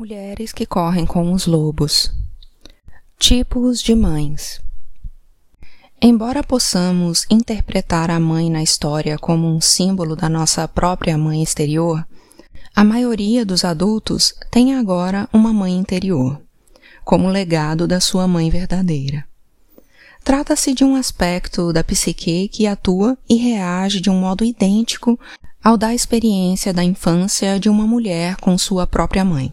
Mulheres 0.00 0.50
que 0.50 0.64
correm 0.64 1.04
com 1.04 1.30
os 1.30 1.46
lobos. 1.46 2.10
Tipos 3.18 3.82
de 3.82 3.94
mães. 3.94 4.58
Embora 6.00 6.42
possamos 6.42 7.26
interpretar 7.28 8.10
a 8.10 8.18
mãe 8.18 8.48
na 8.48 8.62
história 8.62 9.18
como 9.18 9.46
um 9.46 9.60
símbolo 9.60 10.16
da 10.16 10.26
nossa 10.26 10.66
própria 10.66 11.18
mãe 11.18 11.42
exterior, 11.42 12.02
a 12.74 12.82
maioria 12.82 13.44
dos 13.44 13.62
adultos 13.62 14.32
tem 14.50 14.74
agora 14.74 15.28
uma 15.34 15.52
mãe 15.52 15.76
interior, 15.76 16.40
como 17.04 17.28
legado 17.28 17.86
da 17.86 18.00
sua 18.00 18.26
mãe 18.26 18.48
verdadeira. 18.48 19.26
Trata-se 20.24 20.72
de 20.72 20.82
um 20.82 20.96
aspecto 20.96 21.74
da 21.74 21.84
psique 21.84 22.48
que 22.48 22.66
atua 22.66 23.18
e 23.28 23.34
reage 23.34 24.00
de 24.00 24.08
um 24.08 24.18
modo 24.18 24.46
idêntico 24.46 25.20
ao 25.62 25.76
da 25.76 25.94
experiência 25.94 26.72
da 26.72 26.82
infância 26.82 27.60
de 27.60 27.68
uma 27.68 27.86
mulher 27.86 28.36
com 28.36 28.56
sua 28.56 28.86
própria 28.86 29.26
mãe. 29.26 29.52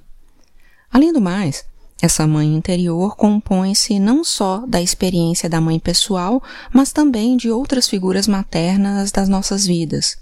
Além 0.91 1.13
do 1.13 1.21
mais, 1.21 1.65
essa 2.01 2.27
mãe 2.27 2.55
interior 2.55 3.15
compõe-se 3.15 3.99
não 3.99 4.23
só 4.23 4.63
da 4.67 4.81
experiência 4.81 5.49
da 5.49 5.59
mãe 5.59 5.79
pessoal, 5.79 6.41
mas 6.71 6.91
também 6.91 7.35
de 7.35 7.49
outras 7.49 7.87
figuras 7.87 8.27
maternas 8.27 9.11
das 9.11 9.27
nossas 9.27 9.65
vidas, 9.65 10.17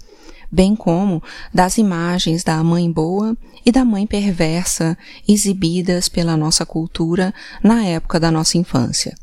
bem 0.50 0.74
como 0.74 1.22
das 1.52 1.76
imagens 1.76 2.42
da 2.42 2.62
mãe 2.64 2.90
boa 2.90 3.36
e 3.64 3.70
da 3.70 3.84
mãe 3.84 4.06
perversa 4.06 4.96
exibidas 5.28 6.08
pela 6.08 6.36
nossa 6.36 6.64
cultura 6.64 7.34
na 7.62 7.84
época 7.84 8.18
da 8.18 8.30
nossa 8.30 8.56
infância. 8.56 9.14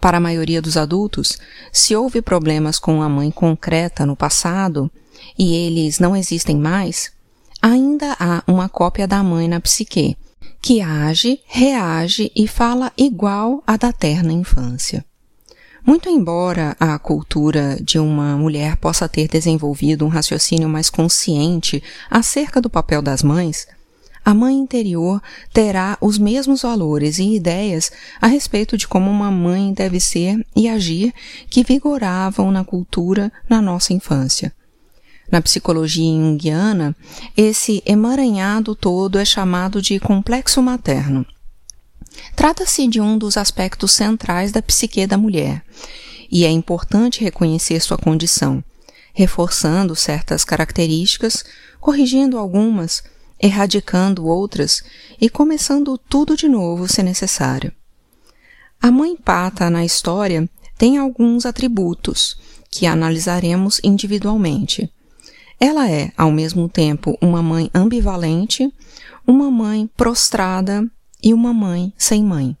Para 0.00 0.16
a 0.16 0.20
maioria 0.20 0.60
dos 0.60 0.76
adultos, 0.76 1.38
se 1.70 1.94
houve 1.94 2.20
problemas 2.20 2.76
com 2.76 3.00
a 3.02 3.08
mãe 3.08 3.30
concreta 3.30 4.04
no 4.04 4.16
passado 4.16 4.90
e 5.38 5.54
eles 5.54 6.00
não 6.00 6.16
existem 6.16 6.56
mais, 6.56 7.12
ainda 7.60 8.16
há 8.18 8.42
uma 8.48 8.68
cópia 8.68 9.06
da 9.06 9.22
mãe 9.22 9.46
na 9.46 9.60
psique, 9.60 10.16
que 10.62 10.80
age, 10.80 11.40
reage 11.44 12.30
e 12.36 12.46
fala 12.46 12.92
igual 12.96 13.64
à 13.66 13.76
da 13.76 13.92
terna 13.92 14.32
infância. 14.32 15.04
Muito 15.84 16.08
embora 16.08 16.76
a 16.78 16.96
cultura 17.00 17.76
de 17.82 17.98
uma 17.98 18.36
mulher 18.36 18.76
possa 18.76 19.08
ter 19.08 19.26
desenvolvido 19.26 20.06
um 20.06 20.08
raciocínio 20.08 20.68
mais 20.68 20.88
consciente 20.88 21.82
acerca 22.08 22.60
do 22.60 22.70
papel 22.70 23.02
das 23.02 23.24
mães, 23.24 23.66
a 24.24 24.32
mãe 24.32 24.54
interior 24.54 25.20
terá 25.52 25.98
os 26.00 26.16
mesmos 26.16 26.62
valores 26.62 27.18
e 27.18 27.34
ideias 27.34 27.90
a 28.20 28.28
respeito 28.28 28.76
de 28.76 28.86
como 28.86 29.10
uma 29.10 29.32
mãe 29.32 29.72
deve 29.72 29.98
ser 29.98 30.46
e 30.54 30.68
agir 30.68 31.12
que 31.50 31.64
vigoravam 31.64 32.52
na 32.52 32.62
cultura 32.62 33.32
na 33.48 33.60
nossa 33.60 33.92
infância. 33.92 34.54
Na 35.32 35.40
psicologia 35.40 36.04
junguiana, 36.04 36.94
esse 37.34 37.82
emaranhado 37.86 38.74
todo 38.74 39.18
é 39.18 39.24
chamado 39.24 39.80
de 39.80 39.98
complexo 39.98 40.62
materno. 40.62 41.24
Trata-se 42.36 42.86
de 42.86 43.00
um 43.00 43.16
dos 43.16 43.38
aspectos 43.38 43.92
centrais 43.92 44.52
da 44.52 44.60
psique 44.60 45.06
da 45.06 45.16
mulher, 45.16 45.64
e 46.30 46.44
é 46.44 46.50
importante 46.50 47.24
reconhecer 47.24 47.80
sua 47.80 47.96
condição, 47.96 48.62
reforçando 49.14 49.96
certas 49.96 50.44
características, 50.44 51.42
corrigindo 51.80 52.36
algumas, 52.36 53.02
erradicando 53.40 54.26
outras 54.26 54.82
e 55.18 55.30
começando 55.30 55.96
tudo 55.96 56.36
de 56.36 56.46
novo 56.46 56.86
se 56.86 57.02
necessário. 57.02 57.72
A 58.82 58.90
mãe 58.90 59.16
pata 59.16 59.70
na 59.70 59.82
história 59.82 60.46
tem 60.76 60.98
alguns 60.98 61.46
atributos 61.46 62.36
que 62.70 62.84
analisaremos 62.84 63.80
individualmente. 63.82 64.92
Ela 65.64 65.88
é, 65.88 66.10
ao 66.16 66.32
mesmo 66.32 66.68
tempo, 66.68 67.16
uma 67.20 67.40
mãe 67.40 67.70
ambivalente, 67.72 68.68
uma 69.24 69.48
mãe 69.48 69.88
prostrada 69.96 70.84
e 71.22 71.32
uma 71.32 71.52
mãe 71.52 71.94
sem 71.96 72.24
mãe. 72.24 72.56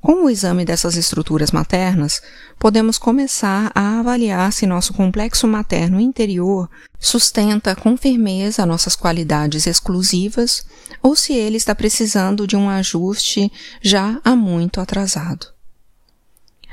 Com 0.00 0.24
o 0.24 0.30
exame 0.30 0.64
dessas 0.64 0.96
estruturas 0.96 1.50
maternas, 1.50 2.22
podemos 2.58 2.96
começar 2.96 3.70
a 3.74 3.98
avaliar 4.00 4.50
se 4.50 4.66
nosso 4.66 4.94
complexo 4.94 5.46
materno 5.46 6.00
interior 6.00 6.70
sustenta 6.98 7.76
com 7.76 7.98
firmeza 7.98 8.64
nossas 8.64 8.96
qualidades 8.96 9.66
exclusivas 9.66 10.64
ou 11.02 11.14
se 11.14 11.34
ele 11.34 11.58
está 11.58 11.74
precisando 11.74 12.46
de 12.46 12.56
um 12.56 12.70
ajuste 12.70 13.52
já 13.82 14.18
há 14.24 14.34
muito 14.34 14.80
atrasado. 14.80 15.48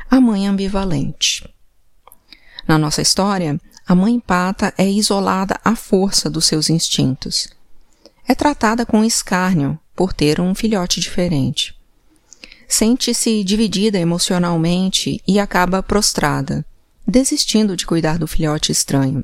A 0.09 0.21
mãe 0.21 0.47
ambivalente. 0.47 1.53
Na 2.65 2.77
nossa 2.77 3.01
história, 3.01 3.59
a 3.85 3.93
mãe 3.93 4.19
pata 4.19 4.73
é 4.77 4.89
isolada 4.89 5.59
à 5.63 5.75
força 5.75 6.29
dos 6.29 6.45
seus 6.45 6.69
instintos. 6.69 7.47
É 8.27 8.33
tratada 8.33 8.85
com 8.85 9.03
escárnio 9.03 9.77
por 9.95 10.13
ter 10.13 10.39
um 10.39 10.55
filhote 10.55 10.99
diferente. 10.99 11.75
Sente-se 12.67 13.43
dividida 13.43 13.99
emocionalmente 13.99 15.21
e 15.27 15.39
acaba 15.39 15.83
prostrada, 15.83 16.65
desistindo 17.05 17.75
de 17.75 17.85
cuidar 17.85 18.17
do 18.17 18.25
filhote 18.25 18.71
estranho. 18.71 19.23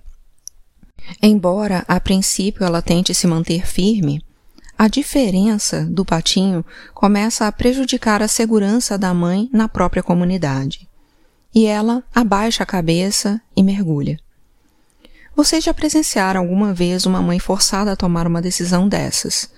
Embora 1.22 1.84
a 1.88 2.00
princípio 2.00 2.64
ela 2.64 2.81
tente 2.81 3.14
se 3.16 3.25
manter 3.25 3.66
firme, 3.66 4.24
a 4.78 4.88
diferença 4.88 5.86
do 5.86 6.06
patinho 6.06 6.66
começa 6.94 7.48
a 7.48 7.52
prejudicar 7.52 8.22
a 8.22 8.28
segurança 8.28 8.98
da 8.98 9.14
mãe 9.14 9.50
na 9.52 9.68
própria 9.68 10.03
comunidade. 10.03 10.88
E 11.56 11.66
ela 11.66 12.03
abaixa 12.14 12.64
a 12.64 12.66
cabeça 12.66 13.42
e 13.56 13.64
mergulha. 13.64 14.19
Vocês 15.39 15.63
já 15.63 15.73
presenciaram 15.73 16.41
alguma 16.41 16.73
vez 16.73 17.05
uma 17.05 17.22
mãe 17.22 17.39
forçada 17.39 17.94
a 17.94 17.95
tomar 17.95 18.27
uma 18.27 18.41
decisão 18.41 18.89
dessas? 18.89 19.50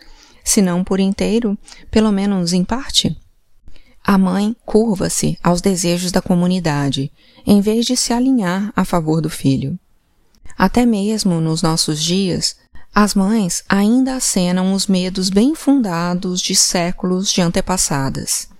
Se 0.43 0.61
não 0.61 0.83
por 0.83 0.99
inteiro, 0.99 1.57
pelo 1.89 2.11
menos 2.11 2.53
em 2.53 2.63
parte? 2.63 3.19
A 4.03 4.15
mãe 4.15 4.55
curva-se 4.63 5.39
aos 5.41 5.59
desejos 5.59 6.11
da 6.11 6.21
comunidade, 6.21 7.11
em 7.47 7.61
vez 7.61 7.83
de 7.83 7.97
se 7.97 8.13
alinhar 8.13 8.71
a 8.75 8.85
favor 8.85 9.21
do 9.21 9.29
filho. 9.29 9.75
Até 10.55 10.85
mesmo 10.85 11.41
nos 11.41 11.63
nossos 11.63 11.99
dias, 11.99 12.57
as 12.93 13.15
mães 13.15 13.63
ainda 13.67 14.17
acenam 14.17 14.75
os 14.75 14.85
medos 14.85 15.31
bem 15.31 15.55
fundados 15.55 16.41
de 16.41 16.53
séculos 16.53 17.31
de 17.31 17.41
antepassadas. 17.41 18.50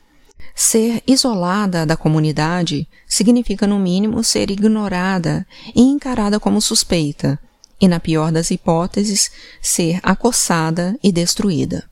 Ser 0.56 1.02
isolada 1.08 1.86
da 1.86 1.96
comunidade 1.96 2.88
significa, 3.08 3.66
no 3.66 3.80
mínimo, 3.80 4.24
ser 4.24 4.52
ignorada 4.52 5.46
e 5.76 5.82
encarada 5.82 6.40
como 6.40 6.62
suspeita, 6.62 7.40
e, 7.80 7.88
na 7.88 8.00
pior 8.00 8.32
das 8.32 8.52
hipóteses, 8.52 9.32
ser 9.62 10.00
acossada 10.04 10.98
e 11.04 11.12
destruída. 11.12 11.90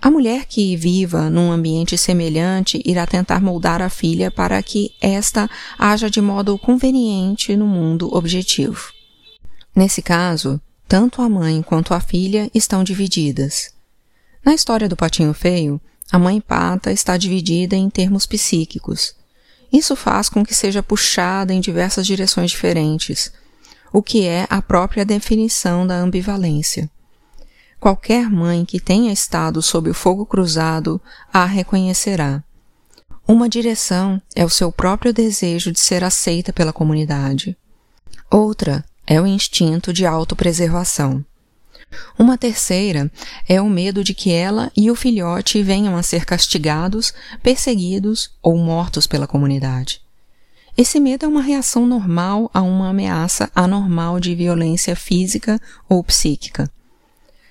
A 0.00 0.10
mulher 0.10 0.44
que 0.44 0.76
viva 0.76 1.30
num 1.30 1.50
ambiente 1.50 1.96
semelhante 1.96 2.82
irá 2.84 3.06
tentar 3.06 3.40
moldar 3.40 3.80
a 3.80 3.88
filha 3.88 4.30
para 4.30 4.62
que 4.62 4.90
esta 5.00 5.48
haja 5.78 6.10
de 6.10 6.20
modo 6.20 6.58
conveniente 6.58 7.56
no 7.56 7.66
mundo 7.66 8.14
objetivo. 8.14 8.92
Nesse 9.74 10.02
caso, 10.02 10.60
tanto 10.86 11.22
a 11.22 11.28
mãe 11.28 11.62
quanto 11.62 11.94
a 11.94 12.00
filha 12.00 12.50
estão 12.54 12.84
divididas. 12.84 13.72
Na 14.44 14.54
história 14.54 14.90
do 14.90 14.96
patinho 14.96 15.32
feio, 15.32 15.80
a 16.10 16.18
mãe 16.18 16.40
pata 16.40 16.92
está 16.92 17.16
dividida 17.16 17.76
em 17.76 17.88
termos 17.88 18.26
psíquicos. 18.26 19.14
Isso 19.72 19.96
faz 19.96 20.28
com 20.28 20.44
que 20.44 20.54
seja 20.54 20.82
puxada 20.82 21.52
em 21.52 21.60
diversas 21.60 22.06
direções 22.06 22.50
diferentes, 22.50 23.32
o 23.92 24.02
que 24.02 24.24
é 24.24 24.46
a 24.48 24.62
própria 24.62 25.04
definição 25.04 25.86
da 25.86 25.96
ambivalência. 25.96 26.90
Qualquer 27.80 28.30
mãe 28.30 28.64
que 28.64 28.80
tenha 28.80 29.12
estado 29.12 29.60
sob 29.60 29.90
o 29.90 29.94
fogo 29.94 30.24
cruzado 30.24 31.00
a 31.32 31.44
reconhecerá. 31.44 32.42
Uma 33.26 33.48
direção 33.48 34.20
é 34.34 34.44
o 34.44 34.50
seu 34.50 34.70
próprio 34.70 35.12
desejo 35.12 35.72
de 35.72 35.80
ser 35.80 36.04
aceita 36.04 36.52
pela 36.52 36.72
comunidade. 36.72 37.56
Outra 38.30 38.84
é 39.06 39.20
o 39.20 39.26
instinto 39.26 39.92
de 39.92 40.06
autopreservação. 40.06 41.24
Uma 42.18 42.38
terceira 42.38 43.10
é 43.48 43.60
o 43.60 43.68
medo 43.68 44.04
de 44.04 44.14
que 44.14 44.32
ela 44.32 44.70
e 44.76 44.90
o 44.90 44.94
filhote 44.94 45.62
venham 45.62 45.96
a 45.96 46.02
ser 46.02 46.24
castigados, 46.24 47.12
perseguidos 47.42 48.30
ou 48.42 48.56
mortos 48.56 49.06
pela 49.06 49.26
comunidade. 49.26 50.00
Esse 50.76 50.98
medo 50.98 51.24
é 51.24 51.28
uma 51.28 51.42
reação 51.42 51.86
normal 51.86 52.50
a 52.52 52.60
uma 52.60 52.88
ameaça 52.88 53.50
anormal 53.54 54.18
de 54.18 54.34
violência 54.34 54.96
física 54.96 55.60
ou 55.88 56.02
psíquica. 56.02 56.68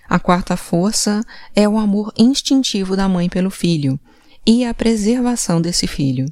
A 0.10 0.19
quarta 0.19 0.57
força 0.57 1.24
é 1.56 1.68
o 1.68 1.78
amor 1.78 2.13
instintivo 2.18 2.96
da 2.96 3.07
mãe 3.07 3.30
pelo 3.30 3.50
filho 3.50 3.98
e 4.46 4.66
a 4.66 4.74
preservação 4.74 5.62
desse 5.62 5.88
filho. 5.88 6.25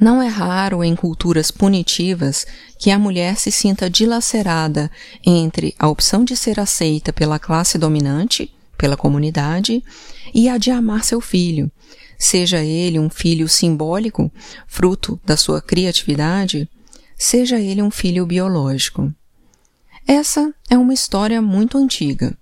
Não 0.00 0.22
é 0.22 0.28
raro 0.28 0.82
em 0.82 0.96
culturas 0.96 1.50
punitivas 1.50 2.46
que 2.78 2.90
a 2.90 2.98
mulher 2.98 3.36
se 3.36 3.52
sinta 3.52 3.88
dilacerada 3.88 4.90
entre 5.24 5.74
a 5.78 5.88
opção 5.88 6.24
de 6.24 6.36
ser 6.36 6.58
aceita 6.58 7.12
pela 7.12 7.38
classe 7.38 7.78
dominante, 7.78 8.52
pela 8.76 8.96
comunidade, 8.96 9.82
e 10.34 10.48
a 10.48 10.58
de 10.58 10.70
amar 10.70 11.04
seu 11.04 11.20
filho, 11.20 11.70
seja 12.18 12.64
ele 12.64 12.98
um 12.98 13.10
filho 13.10 13.48
simbólico, 13.48 14.30
fruto 14.66 15.20
da 15.24 15.36
sua 15.36 15.60
criatividade, 15.60 16.68
seja 17.16 17.60
ele 17.60 17.82
um 17.82 17.90
filho 17.90 18.26
biológico. 18.26 19.12
Essa 20.06 20.52
é 20.68 20.76
uma 20.76 20.92
história 20.92 21.40
muito 21.40 21.78
antiga. 21.78 22.36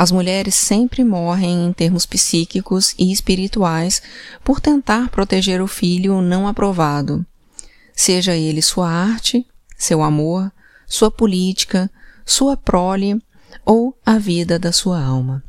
As 0.00 0.10
mulheres 0.10 0.54
sempre 0.54 1.04
morrem 1.04 1.66
em 1.66 1.74
termos 1.74 2.06
psíquicos 2.06 2.94
e 2.98 3.12
espirituais 3.12 4.00
por 4.42 4.58
tentar 4.58 5.10
proteger 5.10 5.60
o 5.60 5.66
filho 5.66 6.22
não 6.22 6.48
aprovado, 6.48 7.22
seja 7.94 8.34
ele 8.34 8.62
sua 8.62 8.88
arte, 8.88 9.46
seu 9.76 10.02
amor, 10.02 10.50
sua 10.86 11.10
política, 11.10 11.90
sua 12.24 12.56
prole 12.56 13.22
ou 13.62 13.94
a 14.06 14.16
vida 14.16 14.58
da 14.58 14.72
sua 14.72 14.98
alma. 15.04 15.44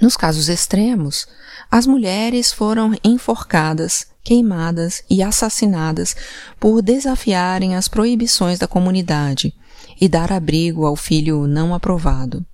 Nos 0.00 0.16
casos 0.16 0.48
extremos, 0.48 1.24
as 1.70 1.86
mulheres 1.86 2.52
foram 2.52 2.92
enforcadas, 3.04 4.08
queimadas 4.24 5.04
e 5.08 5.22
assassinadas 5.22 6.16
por 6.58 6.82
desafiarem 6.82 7.76
as 7.76 7.86
proibições 7.86 8.58
da 8.58 8.66
comunidade 8.66 9.54
e 10.00 10.08
dar 10.08 10.32
abrigo 10.32 10.84
ao 10.84 10.96
filho 10.96 11.46
não 11.46 11.72
aprovado. 11.72 12.44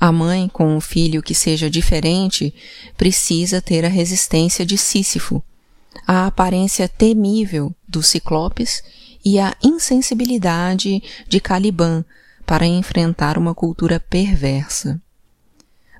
A 0.00 0.12
mãe 0.12 0.48
com 0.48 0.76
um 0.76 0.80
filho 0.80 1.22
que 1.22 1.34
seja 1.34 1.68
diferente 1.68 2.54
precisa 2.96 3.60
ter 3.60 3.84
a 3.84 3.88
resistência 3.88 4.64
de 4.64 4.78
Sísifo, 4.78 5.42
a 6.06 6.26
aparência 6.26 6.88
temível 6.88 7.74
dos 7.88 8.06
ciclopes 8.06 8.82
e 9.24 9.40
a 9.40 9.56
insensibilidade 9.62 11.02
de 11.28 11.40
Caliban 11.40 12.04
para 12.46 12.64
enfrentar 12.64 13.36
uma 13.36 13.54
cultura 13.54 13.98
perversa. 13.98 15.00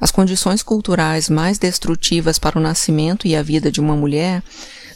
As 0.00 0.12
condições 0.12 0.62
culturais 0.62 1.28
mais 1.28 1.58
destrutivas 1.58 2.38
para 2.38 2.56
o 2.56 2.62
nascimento 2.62 3.26
e 3.26 3.34
a 3.34 3.42
vida 3.42 3.70
de 3.70 3.80
uma 3.80 3.96
mulher 3.96 4.44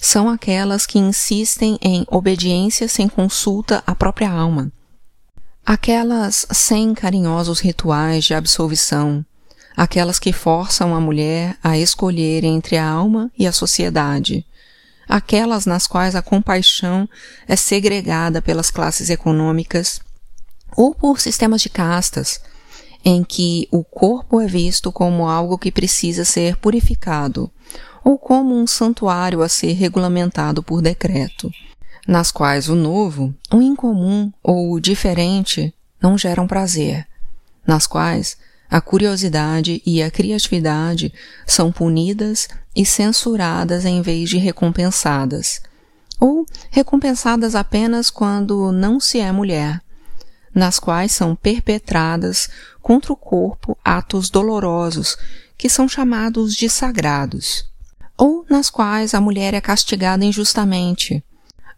são 0.00 0.28
aquelas 0.28 0.86
que 0.86 0.98
insistem 0.98 1.76
em 1.82 2.06
obediência 2.08 2.86
sem 2.86 3.08
consulta 3.08 3.82
à 3.84 3.94
própria 3.96 4.30
alma. 4.30 4.70
Aquelas 5.64 6.44
sem 6.50 6.92
carinhosos 6.92 7.60
rituais 7.60 8.24
de 8.24 8.34
absolvição, 8.34 9.24
aquelas 9.76 10.18
que 10.18 10.32
forçam 10.32 10.92
a 10.92 11.00
mulher 11.00 11.56
a 11.62 11.78
escolher 11.78 12.42
entre 12.42 12.76
a 12.76 12.88
alma 12.88 13.30
e 13.38 13.46
a 13.46 13.52
sociedade, 13.52 14.44
aquelas 15.08 15.64
nas 15.64 15.86
quais 15.86 16.16
a 16.16 16.22
compaixão 16.22 17.08
é 17.46 17.54
segregada 17.54 18.42
pelas 18.42 18.72
classes 18.72 19.08
econômicas 19.08 20.00
ou 20.76 20.92
por 20.92 21.20
sistemas 21.20 21.62
de 21.62 21.68
castas, 21.68 22.40
em 23.04 23.22
que 23.22 23.68
o 23.70 23.84
corpo 23.84 24.40
é 24.40 24.48
visto 24.48 24.90
como 24.90 25.28
algo 25.28 25.56
que 25.56 25.70
precisa 25.70 26.24
ser 26.24 26.56
purificado, 26.56 27.48
ou 28.04 28.18
como 28.18 28.52
um 28.52 28.66
santuário 28.66 29.42
a 29.42 29.48
ser 29.48 29.74
regulamentado 29.74 30.60
por 30.60 30.82
decreto, 30.82 31.48
nas 32.06 32.30
quais 32.30 32.68
o 32.68 32.74
novo, 32.74 33.34
o 33.52 33.60
incomum 33.60 34.32
ou 34.42 34.72
o 34.72 34.80
diferente 34.80 35.74
não 36.00 36.18
geram 36.18 36.46
prazer, 36.46 37.06
nas 37.66 37.86
quais 37.86 38.36
a 38.68 38.80
curiosidade 38.80 39.82
e 39.84 40.02
a 40.02 40.10
criatividade 40.10 41.12
são 41.46 41.70
punidas 41.70 42.48
e 42.74 42.84
censuradas 42.84 43.84
em 43.84 44.00
vez 44.00 44.30
de 44.30 44.38
recompensadas, 44.38 45.60
ou 46.18 46.46
recompensadas 46.70 47.54
apenas 47.54 48.10
quando 48.10 48.72
não 48.72 48.98
se 48.98 49.20
é 49.20 49.30
mulher, 49.30 49.80
nas 50.54 50.78
quais 50.78 51.12
são 51.12 51.36
perpetradas 51.36 52.48
contra 52.80 53.12
o 53.12 53.16
corpo 53.16 53.76
atos 53.84 54.28
dolorosos 54.28 55.16
que 55.56 55.68
são 55.68 55.88
chamados 55.88 56.54
de 56.54 56.68
sagrados, 56.68 57.64
ou 58.16 58.44
nas 58.48 58.70
quais 58.70 59.14
a 59.14 59.20
mulher 59.20 59.54
é 59.54 59.60
castigada 59.60 60.24
injustamente, 60.24 61.22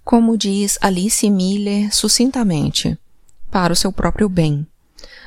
como 0.05 0.37
diz 0.37 0.79
Alice 0.83 1.29
Miller 1.31 1.95
sucintamente, 1.95 2.99
para 3.51 3.73
o 3.73 3.77
seu 3.77 3.91
próprio 3.91 4.29
bem, 4.29 4.67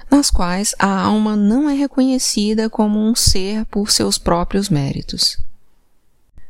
nas 0.09 0.29
quais 0.29 0.75
a 0.77 1.01
alma 1.01 1.35
não 1.35 1.69
é 1.69 1.73
reconhecida 1.73 2.69
como 2.69 2.99
um 2.99 3.15
ser 3.15 3.65
por 3.65 3.91
seus 3.91 4.17
próprios 4.17 4.69
méritos. 4.69 5.37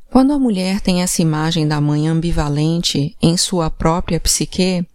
Quando 0.09 0.33
a 0.33 0.39
mulher 0.39 0.81
tem 0.81 1.01
essa 1.01 1.21
imagem 1.21 1.67
da 1.67 1.79
mãe 1.79 2.07
ambivalente 2.07 3.15
em 3.21 3.37
sua 3.37 3.69
própria 3.69 4.19
psique, 4.19 4.85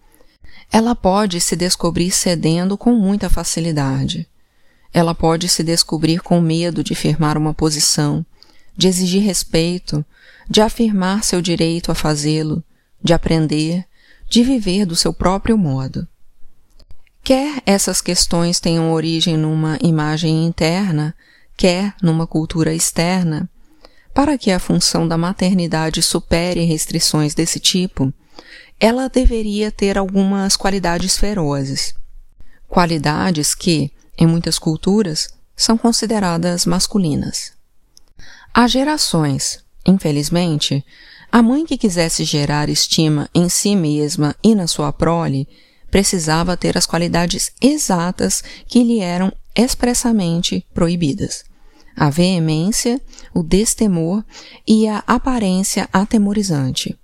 ela 0.71 0.95
pode 0.95 1.41
se 1.41 1.55
descobrir 1.55 2.11
cedendo 2.11 2.79
com 2.79 2.95
muita 2.95 3.29
facilidade. 3.29 4.27
Ela 4.93 5.15
pode 5.15 5.49
se 5.49 5.63
descobrir 5.63 6.21
com 6.21 6.41
medo 6.41 6.83
de 6.83 6.95
firmar 6.95 7.37
uma 7.37 7.53
posição, 7.53 8.25
de 8.77 8.89
exigir 8.89 9.23
respeito, 9.23 10.05
de 10.49 10.61
afirmar 10.61 11.25
seu 11.25 11.43
direito 11.43 11.93
a 11.93 11.95
fazê-lo, 11.95 12.63
de 13.03 13.13
aprender, 13.13 13.85
de 14.29 14.43
viver 14.43 14.87
do 14.87 14.97
seu 14.97 15.13
próprio 15.13 15.59
modo. 15.59 16.07
Quer 17.23 17.63
essas 17.65 18.01
questões 18.01 18.59
tenham 18.59 18.93
origem 18.93 19.37
numa 19.37 19.79
imagem 19.81 20.45
interna, 20.45 21.15
quer 21.57 21.95
numa 22.03 22.27
cultura 22.27 22.75
externa, 22.75 23.49
para 24.13 24.37
que 24.37 24.51
a 24.51 24.59
função 24.59 25.07
da 25.07 25.17
maternidade 25.17 26.03
supere 26.03 26.65
restrições 26.65 27.35
desse 27.35 27.59
tipo, 27.61 28.13
ela 28.79 29.09
deveria 29.09 29.71
ter 29.71 29.97
algumas 29.97 30.57
qualidades 30.57 31.17
ferozes. 31.17 31.95
Qualidades 32.69 33.55
que, 33.55 33.93
em 34.19 34.27
muitas 34.27 34.59
culturas, 34.59 35.29
são 35.57 35.79
consideradas 35.79 36.67
masculinas. 36.67 37.53
Há 38.53 38.67
gerações, 38.67 39.65
infelizmente, 39.87 40.85
a 41.33 41.43
mãe 41.43 41.65
que 41.65 41.79
quisesse 41.79 42.25
gerar 42.25 42.69
estima 42.69 43.27
em 43.35 43.49
si 43.49 43.75
mesma 43.75 44.37
e 44.45 44.55
na 44.55 44.67
sua 44.67 44.93
prole 44.93 45.49
precisava 45.91 46.59
ter 46.59 46.77
as 46.77 46.85
qualidades 46.85 47.53
exatas 47.59 48.45
que 48.69 48.85
lhe 48.85 49.01
eram 49.01 49.33
expressamente 49.57 50.67
proibidas: 50.75 51.43
a 51.97 52.11
veemência, 52.11 53.01
o 53.35 53.43
destemor 53.43 54.23
e 54.69 54.87
a 54.87 55.03
aparência 55.07 55.89
atemorizante. 55.91 56.99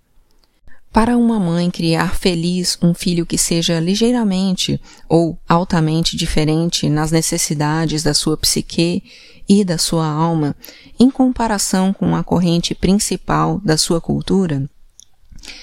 Para 0.93 1.17
uma 1.17 1.39
mãe 1.39 1.71
criar 1.71 2.15
feliz 2.15 2.77
um 2.83 2.93
filho 2.93 3.25
que 3.25 3.39
seja 3.39 3.81
ligeiramente 3.81 4.81
ou 5.09 5.39
altamente 5.49 6.17
diferente 6.17 6.89
nas 6.89 7.11
necessidades 7.11 8.03
da 8.03 8.13
sua 8.13 8.37
psique 8.37 9.03
e 9.49 9.65
da 9.65 9.79
sua 9.79 10.06
alma, 10.06 10.55
em 10.99 11.11
comparação 11.11 11.93
com 11.93 12.15
a 12.15 12.23
corrente 12.23 12.75
principal 12.75 13.61
da 13.65 13.77
sua 13.77 14.00
cultura, 14.00 14.69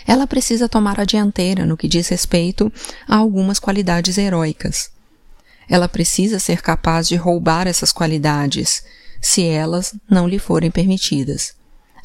ela 0.08 0.26
precisa 0.26 0.70
tomar 0.70 1.00
a 1.00 1.06
dianteira 1.06 1.66
no 1.66 1.78
que 1.78 1.88
diz 1.88 2.08
respeito 2.08 2.72
a 3.08 3.16
algumas 3.18 3.60
qualidades 3.60 4.18
heróicas. 4.18 4.90
Ela 5.70 5.88
precisa 5.88 6.40
ser 6.40 6.62
capaz 6.62 7.08
de 7.08 7.16
roubar 7.16 7.68
essas 7.68 7.92
qualidades, 7.92 8.84
se 9.22 9.44
elas 9.44 9.94
não 10.10 10.28
lhe 10.28 10.40
forem 10.40 10.70
permitidas, 10.70 11.56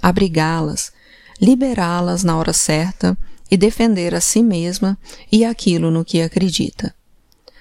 abrigá-las, 0.00 0.92
liberá-las 1.40 2.24
na 2.24 2.36
hora 2.36 2.52
certa 2.52 3.16
e 3.50 3.56
defender 3.56 4.14
a 4.14 4.20
si 4.20 4.42
mesma 4.42 4.98
e 5.30 5.44
aquilo 5.44 5.90
no 5.90 6.04
que 6.04 6.22
acredita. 6.22 6.94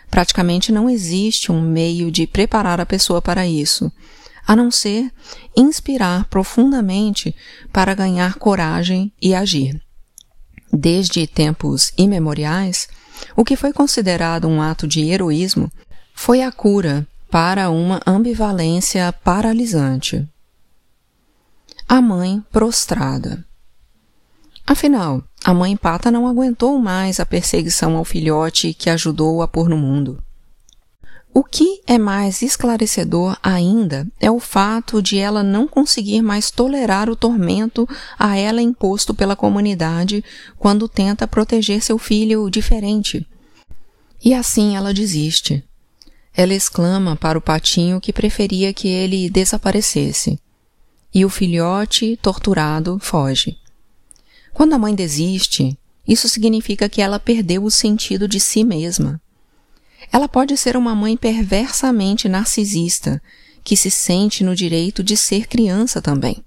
Praticamente 0.10 0.72
não 0.72 0.90
existe 0.90 1.52
um 1.52 1.62
meio 1.62 2.12
de 2.12 2.26
preparar 2.26 2.80
a 2.80 2.86
pessoa 2.86 3.22
para 3.22 3.46
isso, 3.46 3.92
a 4.50 4.56
não 4.56 4.72
ser 4.72 5.12
inspirar 5.56 6.26
profundamente 6.26 7.36
para 7.72 7.94
ganhar 7.94 8.34
coragem 8.34 9.14
e 9.22 9.36
agir. 9.36 9.80
Desde 10.74 11.28
tempos 11.28 11.94
imemoriais, 11.96 12.88
o 13.36 13.46
que 13.46 13.56
foi 13.56 13.72
considerado 13.72 14.48
um 14.48 14.60
ato 14.60 14.88
de 14.88 15.02
heroísmo 15.02 15.72
foi 16.16 16.42
a 16.42 16.52
cura 16.52 17.08
para 17.30 17.70
uma 17.70 18.02
ambivalência 18.08 19.14
paralisante. 19.24 20.28
A 21.88 22.02
mãe 22.02 22.44
prostrada. 22.52 23.46
Afinal, 24.66 25.24
a 25.46 25.54
mãe 25.54 25.78
pata 25.78 26.10
não 26.10 26.28
aguentou 26.28 26.80
mais 26.80 27.20
a 27.20 27.26
perseguição 27.26 27.96
ao 27.98 28.04
filhote 28.04 28.74
que 28.74 28.90
ajudou 28.90 29.44
a 29.44 29.48
pôr 29.48 29.70
no 29.70 29.78
mundo. 29.78 30.20
O 31.34 31.44
que 31.44 31.82
é 31.86 31.98
mais 31.98 32.42
esclarecedor 32.42 33.38
ainda 33.44 34.08
é 34.20 34.32
o 34.32 34.40
fato 34.40 35.02
de 35.02 35.18
ela 35.20 35.44
não 35.44 35.68
conseguir 35.68 36.22
mais 36.22 36.50
tolerar 36.50 37.10
o 37.10 37.16
tormento 37.16 37.88
a 38.18 38.36
ela 38.36 38.62
imposto 38.62 39.14
pela 39.14 39.36
comunidade 39.36 40.24
quando 40.58 40.90
tenta 40.90 41.28
proteger 41.28 41.84
seu 41.84 42.00
filho 42.00 42.50
diferente. 42.50 43.26
E 44.24 44.34
assim 44.34 44.76
ela 44.76 44.94
desiste. 44.94 45.64
Ela 46.34 46.54
exclama 46.54 47.16
para 47.16 47.38
o 47.38 47.42
patinho 47.42 48.02
que 48.02 48.12
preferia 48.12 48.74
que 48.74 48.88
ele 48.88 49.30
desaparecesse. 49.30 50.40
E 51.14 51.24
o 51.24 51.30
filhote, 51.30 52.18
torturado, 52.22 52.98
foge. 53.00 53.58
Quando 54.54 54.74
a 54.74 54.80
mãe 54.80 54.96
desiste, 54.96 55.78
isso 56.08 56.28
significa 56.28 56.90
que 56.90 57.02
ela 57.02 57.20
perdeu 57.20 57.64
o 57.64 57.72
sentido 57.72 58.28
de 58.28 58.40
si 58.40 58.64
mesma. 58.64 59.22
Ela 60.12 60.28
pode 60.28 60.58
ser 60.58 60.76
uma 60.76 60.96
mãe 60.96 61.16
perversamente 61.16 62.28
narcisista, 62.28 63.22
que 63.64 63.76
se 63.78 63.92
sente 63.92 64.44
no 64.44 64.56
direito 64.56 65.04
de 65.04 65.16
ser 65.16 65.48
criança 65.48 66.02
também. 66.02 66.44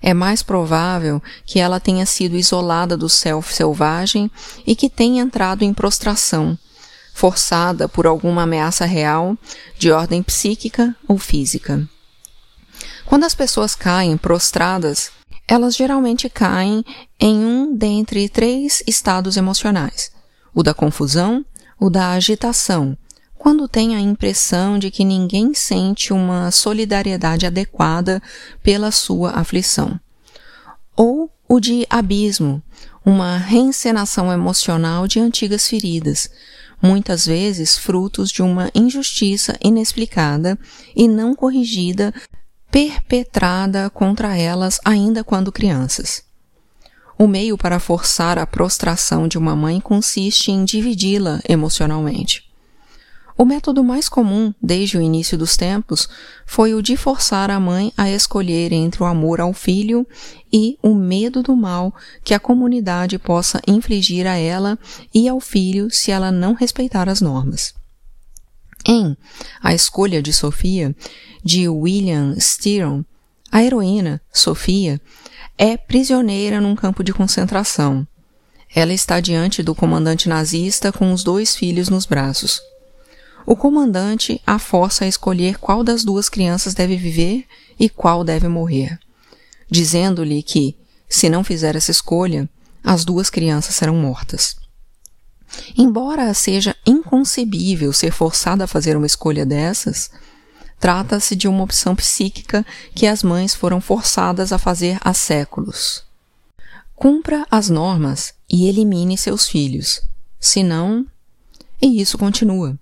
É 0.00 0.12
mais 0.12 0.42
provável 0.42 1.22
que 1.44 1.60
ela 1.60 1.78
tenha 1.78 2.04
sido 2.04 2.36
isolada 2.36 2.96
do 2.96 3.08
self 3.08 3.54
selvagem 3.54 4.30
e 4.66 4.74
que 4.74 4.90
tenha 4.90 5.22
entrado 5.22 5.62
em 5.62 5.72
prostração, 5.72 6.58
forçada 7.14 7.88
por 7.88 8.06
alguma 8.06 8.42
ameaça 8.42 8.84
real, 8.84 9.36
de 9.78 9.92
ordem 9.92 10.22
psíquica 10.22 10.96
ou 11.06 11.18
física. 11.18 11.88
Quando 13.04 13.24
as 13.24 13.34
pessoas 13.34 13.74
caem 13.74 14.16
prostradas, 14.16 15.12
elas 15.46 15.76
geralmente 15.76 16.28
caem 16.28 16.84
em 17.20 17.44
um 17.44 17.76
dentre 17.76 18.28
três 18.28 18.82
estados 18.86 19.36
emocionais: 19.36 20.10
o 20.54 20.62
da 20.62 20.74
confusão, 20.74 21.44
o 21.82 21.90
da 21.90 22.12
agitação, 22.12 22.96
quando 23.36 23.66
têm 23.66 23.96
a 23.96 24.00
impressão 24.00 24.78
de 24.78 24.88
que 24.88 25.04
ninguém 25.04 25.52
sente 25.52 26.12
uma 26.12 26.48
solidariedade 26.52 27.44
adequada 27.44 28.22
pela 28.62 28.92
sua 28.92 29.32
aflição, 29.32 29.98
ou 30.94 31.28
o 31.48 31.58
de 31.58 31.84
abismo, 31.90 32.62
uma 33.04 33.36
reencenação 33.36 34.32
emocional 34.32 35.08
de 35.08 35.18
antigas 35.18 35.66
feridas, 35.66 36.30
muitas 36.80 37.26
vezes 37.26 37.76
frutos 37.76 38.30
de 38.30 38.42
uma 38.42 38.70
injustiça 38.72 39.58
inexplicada 39.60 40.56
e 40.94 41.08
não 41.08 41.34
corrigida 41.34 42.14
perpetrada 42.70 43.90
contra 43.90 44.36
elas 44.36 44.78
ainda 44.84 45.24
quando 45.24 45.50
crianças. 45.50 46.22
O 47.18 47.26
meio 47.26 47.56
para 47.56 47.78
forçar 47.78 48.38
a 48.38 48.46
prostração 48.46 49.28
de 49.28 49.38
uma 49.38 49.54
mãe 49.54 49.80
consiste 49.80 50.50
em 50.50 50.64
dividi-la 50.64 51.40
emocionalmente. 51.48 52.50
O 53.36 53.44
método 53.44 53.82
mais 53.82 54.08
comum 54.08 54.52
desde 54.62 54.98
o 54.98 55.02
início 55.02 55.38
dos 55.38 55.56
tempos 55.56 56.08
foi 56.46 56.74
o 56.74 56.82
de 56.82 56.96
forçar 56.96 57.50
a 57.50 57.58
mãe 57.58 57.92
a 57.96 58.10
escolher 58.10 58.72
entre 58.72 59.02
o 59.02 59.06
amor 59.06 59.40
ao 59.40 59.52
filho 59.52 60.06
e 60.52 60.78
o 60.82 60.94
medo 60.94 61.42
do 61.42 61.56
mal 61.56 61.94
que 62.22 62.34
a 62.34 62.40
comunidade 62.40 63.18
possa 63.18 63.60
infligir 63.66 64.26
a 64.26 64.36
ela 64.36 64.78
e 65.14 65.28
ao 65.28 65.40
filho 65.40 65.90
se 65.90 66.10
ela 66.10 66.30
não 66.30 66.52
respeitar 66.52 67.08
as 67.08 67.20
normas. 67.20 67.74
Em 68.86 69.16
A 69.62 69.74
Escolha 69.74 70.22
de 70.22 70.32
Sofia, 70.32 70.94
de 71.42 71.68
William 71.68 72.34
Styron, 72.36 73.04
a 73.50 73.62
heroína, 73.62 74.20
Sofia, 74.32 75.00
é 75.64 75.76
prisioneira 75.76 76.60
num 76.60 76.74
campo 76.74 77.04
de 77.04 77.12
concentração. 77.12 78.04
Ela 78.74 78.92
está 78.92 79.20
diante 79.20 79.62
do 79.62 79.76
comandante 79.76 80.28
nazista 80.28 80.90
com 80.90 81.12
os 81.12 81.22
dois 81.22 81.54
filhos 81.54 81.88
nos 81.88 82.04
braços. 82.04 82.60
O 83.46 83.54
comandante 83.54 84.42
a 84.44 84.58
força 84.58 85.04
a 85.04 85.06
escolher 85.06 85.58
qual 85.60 85.84
das 85.84 86.02
duas 86.02 86.28
crianças 86.28 86.74
deve 86.74 86.96
viver 86.96 87.46
e 87.78 87.88
qual 87.88 88.24
deve 88.24 88.48
morrer, 88.48 88.98
dizendo-lhe 89.70 90.42
que, 90.42 90.76
se 91.08 91.28
não 91.28 91.44
fizer 91.44 91.76
essa 91.76 91.92
escolha, 91.92 92.50
as 92.82 93.04
duas 93.04 93.30
crianças 93.30 93.76
serão 93.76 93.94
mortas. 93.94 94.56
Embora 95.78 96.34
seja 96.34 96.74
inconcebível 96.84 97.92
ser 97.92 98.10
forçada 98.10 98.64
a 98.64 98.66
fazer 98.66 98.96
uma 98.96 99.06
escolha 99.06 99.46
dessas, 99.46 100.10
trata-se 100.82 101.36
de 101.36 101.46
uma 101.46 101.62
opção 101.62 101.94
psíquica 101.94 102.66
que 102.92 103.06
as 103.06 103.22
mães 103.22 103.54
foram 103.54 103.80
forçadas 103.80 104.52
a 104.52 104.58
fazer 104.58 104.98
há 105.00 105.14
séculos. 105.14 106.02
Cumpra 106.96 107.46
as 107.48 107.70
normas 107.70 108.34
e 108.50 108.66
elimine 108.66 109.16
seus 109.16 109.46
filhos, 109.46 110.02
senão. 110.40 111.06
E 111.80 112.00
isso 112.00 112.18
continua. 112.18 112.76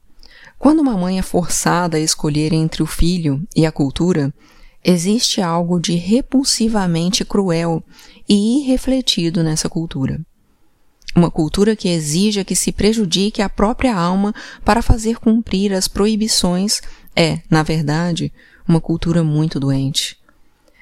Quando 0.59 0.81
uma 0.81 0.97
mãe 0.97 1.19
é 1.19 1.23
forçada 1.23 1.99
a 1.99 2.01
escolher 2.01 2.55
entre 2.55 2.83
o 2.83 2.87
filho 2.87 3.47
e 3.55 3.67
a 3.67 3.73
cultura, 3.73 4.33
existe 4.83 5.43
algo 5.43 5.79
de 5.79 5.95
repulsivamente 5.95 7.23
cruel 7.23 7.85
e 8.27 8.61
irrefletido 8.61 9.43
nessa 9.43 9.69
cultura. 9.69 10.19
Uma 11.15 11.31
cultura 11.31 11.75
que 11.75 11.89
exija 11.89 12.45
que 12.45 12.55
se 12.55 12.71
prejudique 12.71 13.43
a 13.43 13.49
própria 13.49 13.95
alma 13.95 14.33
para 14.65 14.81
fazer 14.81 15.19
cumprir 15.19 15.73
as 15.73 15.89
proibições 15.89 16.81
é, 17.21 17.43
na 17.51 17.63
verdade, 17.63 18.33
uma 18.67 18.81
cultura 18.81 19.23
muito 19.23 19.61
doente. 19.61 20.19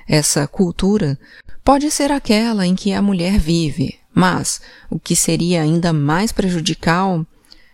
Essa 0.06 0.46
cultura 0.46 1.18
pode 1.64 1.90
ser 1.90 2.12
aquela 2.12 2.64
em 2.64 2.76
que 2.76 2.92
a 2.92 3.02
mulher 3.02 3.40
vive, 3.40 3.98
mas 4.14 4.60
o 4.88 5.00
que 5.00 5.16
seria 5.16 5.62
ainda 5.62 5.92
mais 5.92 6.30
prejudicial, 6.30 7.26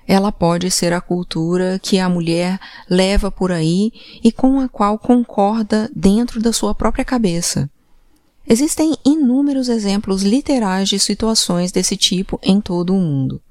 ela 0.09 0.33
pode 0.33 0.71
ser 0.71 0.95
a 0.95 1.01
cultura 1.03 1.79
que 1.79 1.99
a 1.99 2.09
mulher 2.09 2.59
leva 2.89 3.31
por 3.31 3.53
aí 3.53 3.93
e 4.23 4.33
com 4.33 4.59
a 4.59 4.67
qual 4.67 4.99
concorda 4.99 5.91
dentro 5.95 6.41
da 6.41 6.51
sua 6.51 6.75
própria 6.75 7.05
cabeça. 7.05 7.69
Existem 8.49 8.97
inúmeros 9.05 9.69
exemplos 9.69 10.23
literais 10.23 10.89
de 10.89 10.99
situações 10.99 11.71
desse 11.71 11.99
tipo 11.99 12.41
em 12.43 12.63
todo 12.63 12.95
o 12.95 12.99
mundo, 12.99 13.43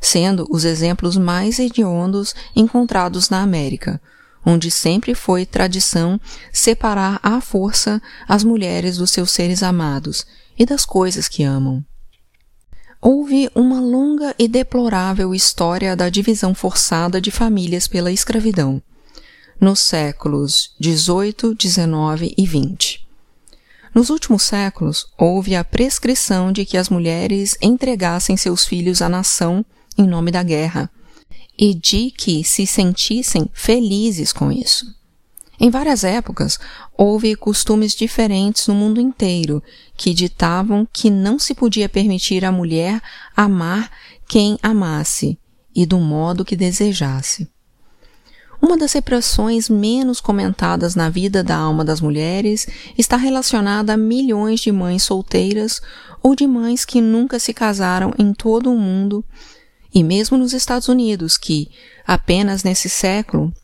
sendo 0.00 0.46
os 0.48 0.64
exemplos 0.64 1.16
mais 1.16 1.58
hediondos 1.58 2.36
encontrados 2.54 3.28
na 3.28 3.42
América, 3.42 4.00
onde 4.44 4.70
sempre 4.70 5.14
foi 5.14 5.46
tradição 5.46 6.20
separar 6.52 7.18
à 7.22 7.40
força 7.40 8.00
as 8.28 8.44
mulheres 8.44 8.98
dos 8.98 9.10
seus 9.10 9.30
seres 9.30 9.62
amados 9.62 10.26
e 10.58 10.66
das 10.66 10.84
coisas 10.84 11.28
que 11.28 11.42
amam. 11.42 11.84
Houve 13.00 13.50
uma 13.54 13.80
longa 13.80 14.34
e 14.38 14.48
deplorável 14.48 15.34
história 15.34 15.94
da 15.94 16.08
divisão 16.08 16.54
forçada 16.54 17.20
de 17.20 17.30
famílias 17.30 17.86
pela 17.86 18.10
escravidão, 18.10 18.82
nos 19.60 19.80
séculos 19.80 20.74
XVIII, 20.82 21.56
XIX 21.60 22.34
e 22.36 22.46
XX. 22.46 23.00
Nos 23.94 24.10
últimos 24.10 24.42
séculos, 24.42 25.06
houve 25.16 25.54
a 25.54 25.62
prescrição 25.62 26.50
de 26.50 26.64
que 26.64 26.76
as 26.76 26.88
mulheres 26.88 27.56
entregassem 27.62 28.36
seus 28.36 28.64
filhos 28.64 29.00
à 29.00 29.08
nação 29.08 29.64
em 29.96 30.06
nome 30.06 30.30
da 30.30 30.42
guerra 30.42 30.90
e 31.58 31.74
de 31.74 32.10
que 32.10 32.42
se 32.44 32.66
sentissem 32.66 33.48
felizes 33.52 34.32
com 34.32 34.50
isso. 34.50 34.86
Em 35.58 35.70
várias 35.70 36.02
épocas, 36.02 36.58
houve 36.96 37.36
costumes 37.36 37.94
diferentes 37.94 38.66
no 38.66 38.74
mundo 38.74 39.00
inteiro 39.00 39.62
que 39.96 40.12
ditavam 40.12 40.86
que 40.92 41.08
não 41.08 41.38
se 41.38 41.54
podia 41.54 41.88
permitir 41.88 42.44
à 42.44 42.50
mulher 42.50 43.00
amar 43.36 43.90
quem 44.28 44.58
amasse 44.62 45.38
e 45.74 45.86
do 45.86 45.98
modo 45.98 46.44
que 46.44 46.56
desejasse. 46.56 47.48
Uma 48.60 48.78
das 48.78 48.94
repressões 48.94 49.68
menos 49.68 50.20
comentadas 50.20 50.94
na 50.94 51.10
vida 51.10 51.44
da 51.44 51.54
alma 51.54 51.84
das 51.84 52.00
mulheres 52.00 52.66
está 52.96 53.16
relacionada 53.16 53.92
a 53.92 53.96
milhões 53.96 54.60
de 54.60 54.72
mães 54.72 55.02
solteiras 55.02 55.82
ou 56.22 56.34
de 56.34 56.46
mães 56.46 56.84
que 56.84 57.00
nunca 57.00 57.38
se 57.38 57.52
casaram 57.52 58.12
em 58.18 58.32
todo 58.32 58.72
o 58.72 58.78
mundo, 58.78 59.22
e 59.94 60.02
mesmo 60.02 60.36
nos 60.36 60.52
Estados 60.52 60.88
Unidos, 60.88 61.38
que, 61.38 61.70
apenas 62.04 62.64
nesse 62.64 62.88
século, 62.88 63.54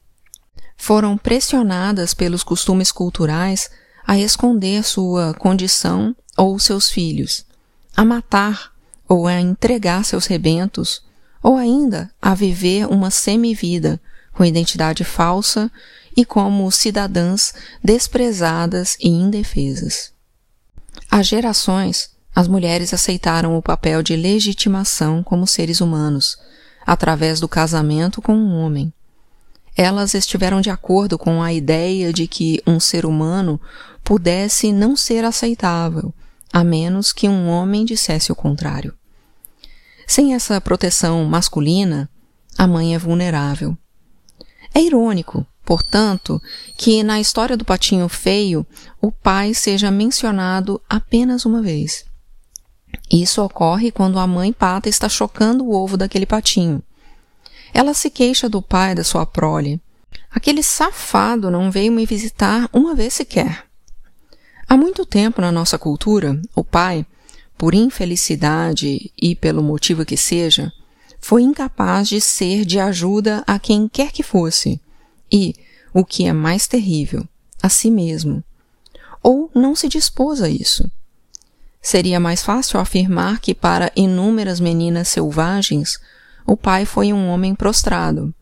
foram 0.76 1.18
pressionadas 1.18 2.14
pelos 2.14 2.44
costumes 2.44 2.92
culturais 2.92 3.68
a 4.06 4.18
esconder 4.18 4.84
sua 4.84 5.34
condição 5.34 6.14
ou 6.36 6.58
seus 6.58 6.88
filhos, 6.88 7.44
a 7.96 8.04
matar 8.04 8.72
ou 9.08 9.26
a 9.26 9.40
entregar 9.40 10.04
seus 10.04 10.26
rebentos, 10.26 11.02
ou 11.42 11.56
ainda 11.56 12.10
a 12.22 12.34
viver 12.34 12.86
uma 12.86 13.10
semivida 13.10 14.00
com 14.32 14.44
identidade 14.44 15.02
falsa 15.04 15.70
e 16.16 16.24
como 16.24 16.70
cidadãs 16.70 17.52
desprezadas 17.82 18.96
e 19.00 19.08
indefesas. 19.08 20.12
Há 21.10 21.22
gerações, 21.22 22.10
as 22.34 22.46
mulheres 22.46 22.94
aceitaram 22.94 23.56
o 23.56 23.62
papel 23.62 24.02
de 24.02 24.16
legitimação 24.16 25.22
como 25.22 25.46
seres 25.46 25.80
humanos, 25.80 26.38
através 26.86 27.40
do 27.40 27.48
casamento 27.48 28.22
com 28.22 28.34
um 28.34 28.54
homem. 28.56 28.92
Elas 29.76 30.14
estiveram 30.14 30.60
de 30.60 30.70
acordo 30.70 31.18
com 31.18 31.42
a 31.42 31.52
ideia 31.52 32.12
de 32.12 32.26
que 32.26 32.62
um 32.66 32.78
ser 32.78 33.06
humano 33.06 33.60
pudesse 34.02 34.72
não 34.72 34.96
ser 34.96 35.24
aceitável, 35.24 36.12
a 36.52 36.64
menos 36.64 37.12
que 37.12 37.28
um 37.28 37.48
homem 37.48 37.84
dissesse 37.84 38.32
o 38.32 38.36
contrário. 38.36 38.94
Sem 40.06 40.34
essa 40.34 40.60
proteção 40.60 41.24
masculina, 41.24 42.10
a 42.58 42.66
mãe 42.66 42.94
é 42.94 42.98
vulnerável. 42.98 43.76
É 44.74 44.82
irônico, 44.82 45.46
portanto, 45.64 46.42
que 46.76 47.02
na 47.02 47.20
história 47.20 47.56
do 47.56 47.64
patinho 47.64 48.08
feio 48.08 48.66
o 49.00 49.12
pai 49.12 49.54
seja 49.54 49.90
mencionado 49.90 50.80
apenas 50.88 51.44
uma 51.44 51.62
vez. 51.62 52.09
Isso 53.10 53.42
ocorre 53.42 53.90
quando 53.90 54.18
a 54.18 54.26
mãe 54.26 54.52
pata 54.52 54.88
está 54.88 55.08
chocando 55.08 55.64
o 55.64 55.74
ovo 55.74 55.96
daquele 55.96 56.26
patinho. 56.26 56.82
Ela 57.74 57.92
se 57.92 58.08
queixa 58.08 58.48
do 58.48 58.62
pai 58.62 58.94
da 58.94 59.02
sua 59.02 59.26
prole. 59.26 59.80
Aquele 60.30 60.62
safado 60.62 61.50
não 61.50 61.70
veio 61.70 61.90
me 61.90 62.06
visitar 62.06 62.68
uma 62.72 62.94
vez 62.94 63.14
sequer. 63.14 63.64
Há 64.68 64.76
muito 64.76 65.04
tempo 65.04 65.40
na 65.40 65.50
nossa 65.50 65.76
cultura, 65.76 66.40
o 66.54 66.62
pai, 66.62 67.04
por 67.58 67.74
infelicidade 67.74 69.10
e 69.20 69.34
pelo 69.34 69.62
motivo 69.62 70.04
que 70.04 70.16
seja, 70.16 70.72
foi 71.20 71.42
incapaz 71.42 72.08
de 72.08 72.20
ser 72.20 72.64
de 72.64 72.78
ajuda 72.78 73.42
a 73.46 73.58
quem 73.58 73.88
quer 73.88 74.12
que 74.12 74.22
fosse, 74.22 74.80
e, 75.30 75.54
o 75.92 76.04
que 76.04 76.24
é 76.24 76.32
mais 76.32 76.68
terrível, 76.68 77.26
a 77.60 77.68
si 77.68 77.90
mesmo. 77.90 78.42
Ou 79.22 79.50
não 79.54 79.74
se 79.74 79.88
dispôs 79.88 80.40
a 80.40 80.48
isso. 80.48 80.90
Seria 81.82 82.20
mais 82.20 82.42
fácil 82.42 82.78
afirmar 82.78 83.40
que 83.40 83.54
para 83.54 83.90
inúmeras 83.96 84.60
meninas 84.60 85.08
selvagens, 85.08 85.98
o 86.46 86.56
pai 86.56 86.84
foi 86.84 87.12
um 87.12 87.28
homem 87.28 87.54
prostrado, 87.54 88.34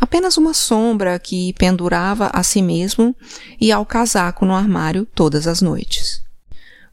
apenas 0.00 0.36
uma 0.36 0.52
sombra 0.52 1.18
que 1.18 1.52
pendurava 1.54 2.30
a 2.32 2.42
si 2.42 2.60
mesmo 2.60 3.14
e 3.60 3.70
ao 3.70 3.86
casaco 3.86 4.44
no 4.44 4.54
armário 4.54 5.06
todas 5.14 5.46
as 5.46 5.62
noites. 5.62 6.22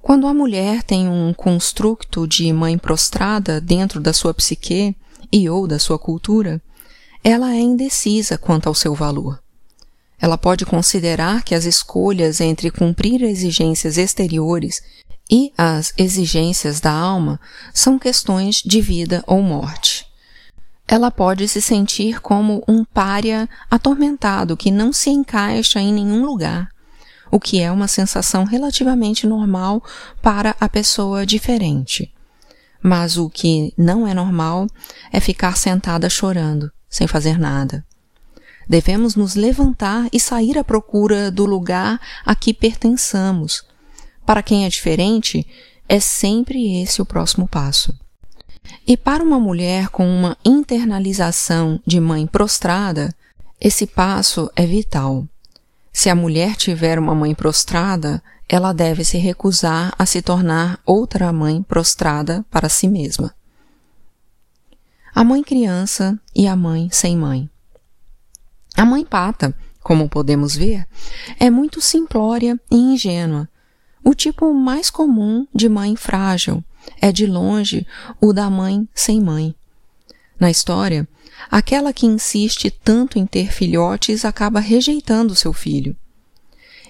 Quando 0.01 0.27
a 0.27 0.33
mulher 0.33 0.83
tem 0.83 1.09
um 1.09 1.33
construto 1.33 2.27
de 2.27 2.53
mãe 2.53 2.77
prostrada 2.77 3.59
dentro 3.59 3.99
da 3.99 4.13
sua 4.13 4.33
psique 4.33 4.95
e 5.31 5.49
ou 5.49 5.67
da 5.67 5.79
sua 5.79 5.97
cultura, 5.97 6.61
ela 7.23 7.53
é 7.53 7.59
indecisa 7.59 8.37
quanto 8.37 8.67
ao 8.67 8.75
seu 8.75 8.93
valor. 8.93 9.41
Ela 10.19 10.37
pode 10.37 10.65
considerar 10.65 11.43
que 11.43 11.53
as 11.53 11.65
escolhas 11.65 12.39
entre 12.39 12.71
cumprir 12.71 13.21
exigências 13.21 13.97
exteriores 13.97 14.81
e 15.29 15.51
as 15.57 15.93
exigências 15.97 16.79
da 16.79 16.91
alma 16.91 17.39
são 17.73 17.99
questões 17.99 18.61
de 18.63 18.81
vida 18.81 19.23
ou 19.27 19.41
morte. 19.41 20.05
Ela 20.87 21.11
pode 21.11 21.47
se 21.47 21.61
sentir 21.61 22.21
como 22.21 22.63
um 22.67 22.85
pária 22.85 23.49
atormentado 23.69 24.55
que 24.55 24.71
não 24.71 24.93
se 24.93 25.09
encaixa 25.09 25.79
em 25.79 25.93
nenhum 25.93 26.25
lugar, 26.25 26.69
o 27.29 27.39
que 27.39 27.59
é 27.59 27.69
uma 27.69 27.89
sensação 27.89 28.45
relativamente 28.45 29.27
normal 29.27 29.83
para 30.21 30.55
a 30.59 30.69
pessoa 30.69 31.25
diferente. 31.25 32.13
Mas 32.81 33.17
o 33.17 33.29
que 33.29 33.73
não 33.77 34.07
é 34.07 34.13
normal 34.13 34.67
é 35.11 35.19
ficar 35.19 35.57
sentada 35.57 36.09
chorando, 36.09 36.71
sem 36.89 37.05
fazer 37.05 37.37
nada. 37.37 37.85
Devemos 38.69 39.15
nos 39.15 39.35
levantar 39.35 40.07
e 40.13 40.19
sair 40.19 40.57
à 40.57 40.63
procura 40.63 41.31
do 41.31 41.45
lugar 41.45 41.99
a 42.25 42.35
que 42.35 42.53
pertençamos. 42.53 43.63
Para 44.27 44.43
quem 44.43 44.65
é 44.65 44.69
diferente, 44.69 45.47
é 45.87 46.01
sempre 46.01 46.81
esse 46.81 47.01
o 47.01 47.05
próximo 47.05 47.47
passo. 47.47 47.97
E 48.85 48.97
para 48.97 49.23
uma 49.23 49.39
mulher 49.39 49.87
com 49.87 50.05
uma 50.05 50.35
internalização 50.43 51.79
de 51.87 51.97
mãe 51.97 52.27
prostrada, 52.27 53.15
esse 53.57 53.87
passo 53.87 54.51
é 54.53 54.65
vital. 54.65 55.25
Se 55.93 56.09
a 56.09 56.15
mulher 56.15 56.57
tiver 56.57 56.99
uma 56.99 57.15
mãe 57.15 57.33
prostrada, 57.33 58.21
ela 58.49 58.73
deve 58.73 59.05
se 59.05 59.17
recusar 59.17 59.93
a 59.97 60.05
se 60.05 60.21
tornar 60.21 60.77
outra 60.85 61.31
mãe 61.31 61.63
prostrada 61.63 62.45
para 62.51 62.67
si 62.67 62.89
mesma. 62.89 63.33
A 65.15 65.23
mãe 65.23 65.41
criança 65.41 66.19
e 66.35 66.47
a 66.47 66.55
mãe 66.55 66.89
sem 66.91 67.15
mãe. 67.15 67.49
A 68.75 68.83
mãe 68.83 69.05
pata, 69.05 69.55
como 69.81 70.09
podemos 70.09 70.53
ver, 70.53 70.85
é 71.39 71.49
muito 71.49 71.79
simplória 71.79 72.59
e 72.69 72.75
ingênua, 72.75 73.47
o 74.07 74.15
tipo 74.15 74.53
mais 74.53 74.89
comum 74.89 75.45
de 75.53 75.67
mãe 75.67 75.97
frágil, 75.97 76.63
é 77.01 77.11
de 77.11 77.25
longe 77.25 77.85
o 78.21 78.31
da 78.31 78.49
mãe 78.49 78.87
sem 78.95 79.19
mãe. 79.19 79.53
Na 80.39 80.49
história, 80.49 81.05
aquela 81.51 81.91
que 81.91 82.05
insiste 82.05 82.71
tanto 82.71 83.19
em 83.19 83.25
ter 83.25 83.51
filhotes 83.51 84.23
acaba 84.23 84.61
rejeitando 84.61 85.35
seu 85.35 85.51
filho. 85.51 85.93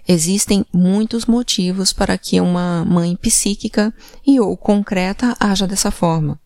Existem 0.08 0.64
muitos 0.72 1.26
motivos 1.26 1.92
para 1.92 2.20
que 2.20 2.40
uma 2.40 2.86
mãe 2.86 3.16
psíquica 3.16 3.92
e 4.24 4.40
ou 4.40 4.56
concreta 4.56 5.36
haja 5.40 5.66
dessa 5.66 5.90
forma. 5.90 6.40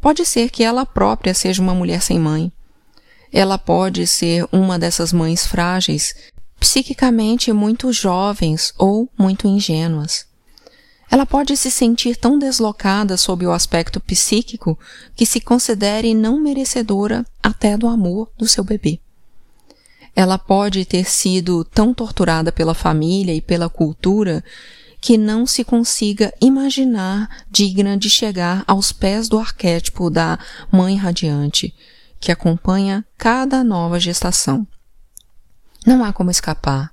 Pode 0.00 0.26
ser 0.26 0.50
que 0.50 0.64
ela 0.64 0.84
própria 0.84 1.32
seja 1.32 1.62
uma 1.62 1.76
mulher 1.76 2.02
sem 2.02 2.18
mãe. 2.18 2.50
Ela 3.32 3.56
pode 3.56 4.04
ser 4.08 4.48
uma 4.50 4.80
dessas 4.80 5.12
mães 5.12 5.46
frágeis, 5.46 6.32
psiquicamente 6.58 7.52
muito 7.52 7.92
jovens 7.92 8.72
ou 8.78 9.08
muito 9.18 9.46
ingênuas. 9.46 10.26
Ela 11.10 11.24
pode 11.24 11.56
se 11.56 11.70
sentir 11.70 12.16
tão 12.16 12.38
deslocada 12.38 13.16
sob 13.16 13.46
o 13.46 13.52
aspecto 13.52 14.00
psíquico 14.00 14.78
que 15.14 15.24
se 15.24 15.40
considere 15.40 16.14
não 16.14 16.40
merecedora 16.40 17.24
até 17.42 17.76
do 17.76 17.86
amor 17.86 18.30
do 18.36 18.48
seu 18.48 18.64
bebê. 18.64 18.98
Ela 20.14 20.38
pode 20.38 20.84
ter 20.84 21.08
sido 21.08 21.64
tão 21.64 21.92
torturada 21.94 22.50
pela 22.50 22.74
família 22.74 23.34
e 23.34 23.40
pela 23.40 23.68
cultura 23.68 24.42
que 25.00 25.16
não 25.16 25.46
se 25.46 25.62
consiga 25.62 26.34
imaginar 26.40 27.44
digna 27.50 27.96
de 27.96 28.10
chegar 28.10 28.64
aos 28.66 28.92
pés 28.92 29.28
do 29.28 29.38
arquétipo 29.38 30.10
da 30.10 30.38
mãe 30.72 30.96
radiante, 30.96 31.72
que 32.18 32.32
acompanha 32.32 33.04
cada 33.16 33.62
nova 33.62 34.00
gestação. 34.00 34.66
Não 35.86 36.04
há 36.04 36.12
como 36.12 36.32
escapar. 36.32 36.90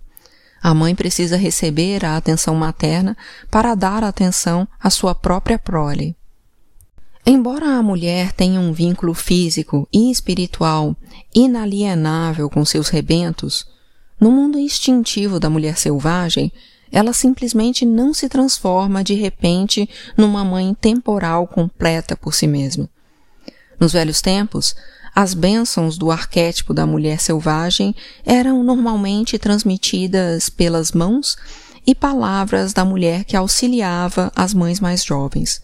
A 0.62 0.74
mãe 0.74 0.94
precisa 0.94 1.36
receber 1.36 2.06
a 2.06 2.16
atenção 2.16 2.54
materna 2.56 3.18
para 3.50 3.76
dar 3.76 4.04
atenção 4.04 4.68
à 4.80 4.90
sua 4.90 5.16
própria 5.16 5.58
prole. 5.58 6.16
Embora 7.26 7.78
a 7.78 7.82
mulher 7.82 8.32
tenha 8.34 8.60
um 8.60 8.72
vínculo 8.72 9.14
físico 9.14 9.88
e 9.92 10.12
espiritual 10.12 10.96
inalienável 11.34 12.50
com 12.50 12.64
seus 12.64 12.90
rebentos, 12.90 13.66
no 14.20 14.30
mundo 14.30 14.60
instintivo 14.60 15.40
da 15.40 15.50
mulher 15.50 15.78
selvagem, 15.78 16.52
ela 16.92 17.12
simplesmente 17.12 17.86
não 17.86 18.14
se 18.14 18.30
transforma 18.30 19.04
de 19.04 19.16
repente 19.16 19.90
numa 20.16 20.46
mãe 20.46 20.74
temporal 20.76 21.48
completa 21.48 22.16
por 22.16 22.34
si 22.34 22.46
mesma. 22.46 22.88
Nos 23.80 23.94
velhos 23.94 24.22
tempos, 24.22 24.76
as 25.16 25.34
bênçãos 25.34 25.98
do 25.98 26.10
arquétipo 26.10 26.74
da 26.74 26.86
mulher 26.86 27.20
selvagem 27.20 27.96
eram 28.26 28.64
normalmente 28.64 29.38
transmitidas 29.38 30.50
pelas 30.50 30.92
mãos 30.92 31.38
e 31.86 31.94
palavras 31.94 32.74
da 32.74 32.84
mulher 32.84 33.24
que 33.24 33.38
auxiliava 33.38 34.32
as 34.36 34.54
mães 34.54 34.80
mais 34.80 35.04
jovens, 35.04 35.62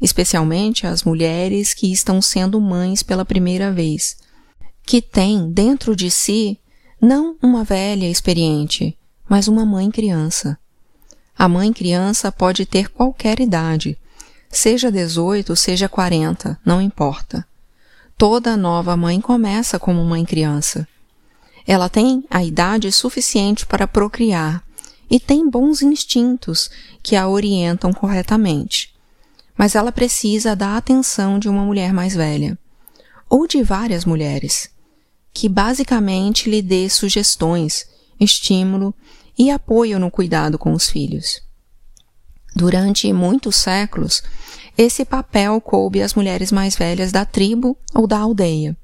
especialmente 0.00 0.86
as 0.86 1.02
mulheres 1.02 1.74
que 1.74 1.90
estão 1.90 2.22
sendo 2.22 2.60
mães 2.60 3.02
pela 3.02 3.24
primeira 3.24 3.72
vez, 3.72 4.18
que 4.84 5.02
têm 5.02 5.50
dentro 5.50 5.96
de 5.96 6.10
si 6.10 6.58
não 7.00 7.36
uma 7.42 7.64
velha 7.64 8.08
experiente, 8.08 8.96
mas 9.28 9.48
uma 9.48 9.66
mãe 9.66 9.90
criança. 9.90 10.56
A 11.36 11.48
mãe 11.48 11.72
criança 11.72 12.30
pode 12.30 12.64
ter 12.64 12.88
qualquer 12.88 13.40
idade, 13.40 13.98
seja 14.48 14.92
18, 14.92 15.56
seja 15.56 15.88
40, 15.88 16.58
não 16.64 16.80
importa. 16.80 17.44
Toda 18.18 18.56
nova 18.56 18.96
mãe 18.96 19.20
começa 19.20 19.78
como 19.78 20.02
mãe 20.02 20.24
criança. 20.24 20.88
Ela 21.66 21.86
tem 21.86 22.24
a 22.30 22.42
idade 22.42 22.90
suficiente 22.90 23.66
para 23.66 23.86
procriar 23.86 24.64
e 25.10 25.20
tem 25.20 25.50
bons 25.50 25.82
instintos 25.82 26.70
que 27.02 27.14
a 27.14 27.28
orientam 27.28 27.92
corretamente. 27.92 28.94
Mas 29.54 29.74
ela 29.74 29.92
precisa 29.92 30.56
da 30.56 30.78
atenção 30.78 31.38
de 31.38 31.46
uma 31.46 31.62
mulher 31.62 31.92
mais 31.92 32.14
velha, 32.14 32.58
ou 33.28 33.46
de 33.46 33.62
várias 33.62 34.06
mulheres, 34.06 34.70
que 35.34 35.46
basicamente 35.46 36.48
lhe 36.48 36.62
dê 36.62 36.88
sugestões, 36.88 37.86
estímulo 38.18 38.94
e 39.38 39.50
apoio 39.50 39.98
no 39.98 40.10
cuidado 40.10 40.58
com 40.58 40.72
os 40.72 40.88
filhos. 40.88 41.42
Durante 42.54 43.12
muitos 43.12 43.56
séculos, 43.56 44.22
esse 44.76 45.06
papel 45.06 45.58
coube 45.60 46.02
às 46.02 46.12
mulheres 46.12 46.52
mais 46.52 46.76
velhas 46.76 47.10
da 47.10 47.24
tribo 47.24 47.76
ou 47.94 48.06
da 48.06 48.18
aldeia. 48.18 48.76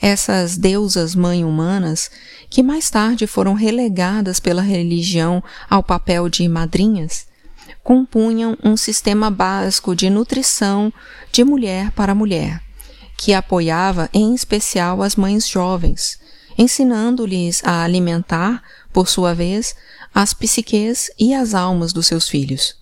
Essas 0.00 0.56
deusas 0.56 1.14
mãe 1.14 1.44
humanas, 1.44 2.10
que 2.48 2.62
mais 2.62 2.88
tarde 2.88 3.26
foram 3.26 3.54
relegadas 3.54 4.38
pela 4.38 4.62
religião 4.62 5.42
ao 5.68 5.82
papel 5.82 6.28
de 6.28 6.48
madrinhas, 6.48 7.26
compunham 7.82 8.56
um 8.62 8.76
sistema 8.76 9.30
básico 9.30 9.94
de 9.94 10.08
nutrição 10.08 10.92
de 11.32 11.42
mulher 11.42 11.90
para 11.90 12.14
mulher, 12.14 12.62
que 13.16 13.34
apoiava 13.34 14.08
em 14.14 14.32
especial 14.34 15.02
as 15.02 15.16
mães 15.16 15.46
jovens, 15.46 16.18
ensinando-lhes 16.56 17.62
a 17.64 17.82
alimentar, 17.82 18.62
por 18.92 19.08
sua 19.08 19.34
vez, 19.34 19.74
as 20.14 20.32
psiques 20.32 21.10
e 21.18 21.34
as 21.34 21.52
almas 21.52 21.92
dos 21.92 22.06
seus 22.06 22.28
filhos 22.28 22.79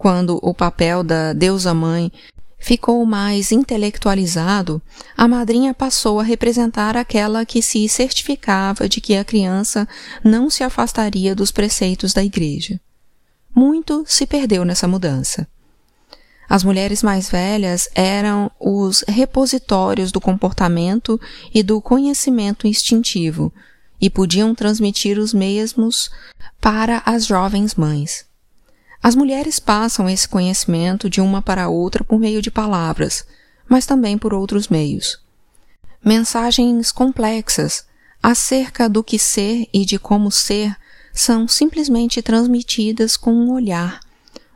quando 0.00 0.38
o 0.40 0.54
papel 0.54 1.04
da 1.04 1.34
deusa-mãe 1.34 2.10
ficou 2.58 3.04
mais 3.04 3.52
intelectualizado, 3.52 4.80
a 5.14 5.28
madrinha 5.28 5.74
passou 5.74 6.18
a 6.18 6.22
representar 6.22 6.96
aquela 6.96 7.44
que 7.44 7.60
se 7.60 7.86
certificava 7.86 8.88
de 8.88 8.98
que 8.98 9.14
a 9.14 9.22
criança 9.26 9.86
não 10.24 10.48
se 10.48 10.64
afastaria 10.64 11.34
dos 11.34 11.50
preceitos 11.50 12.14
da 12.14 12.24
igreja. 12.24 12.80
Muito 13.54 14.02
se 14.06 14.26
perdeu 14.26 14.64
nessa 14.64 14.88
mudança. 14.88 15.46
As 16.48 16.64
mulheres 16.64 17.02
mais 17.02 17.28
velhas 17.28 17.86
eram 17.94 18.50
os 18.58 19.04
repositórios 19.06 20.10
do 20.10 20.18
comportamento 20.18 21.20
e 21.52 21.62
do 21.62 21.78
conhecimento 21.78 22.66
instintivo 22.66 23.52
e 24.00 24.08
podiam 24.08 24.54
transmitir 24.54 25.18
os 25.18 25.34
mesmos 25.34 26.10
para 26.58 27.02
as 27.04 27.26
jovens 27.26 27.74
mães. 27.74 28.29
As 29.02 29.14
mulheres 29.14 29.58
passam 29.58 30.08
esse 30.08 30.28
conhecimento 30.28 31.08
de 31.08 31.20
uma 31.20 31.40
para 31.40 31.68
outra 31.68 32.04
por 32.04 32.18
meio 32.18 32.42
de 32.42 32.50
palavras, 32.50 33.24
mas 33.68 33.86
também 33.86 34.18
por 34.18 34.34
outros 34.34 34.68
meios. 34.68 35.18
Mensagens 36.04 36.92
complexas 36.92 37.86
acerca 38.22 38.88
do 38.88 39.02
que 39.02 39.18
ser 39.18 39.66
e 39.72 39.84
de 39.86 39.98
como 39.98 40.30
ser 40.30 40.76
são 41.12 41.48
simplesmente 41.48 42.20
transmitidas 42.20 43.16
com 43.16 43.32
um 43.32 43.52
olhar, 43.52 44.00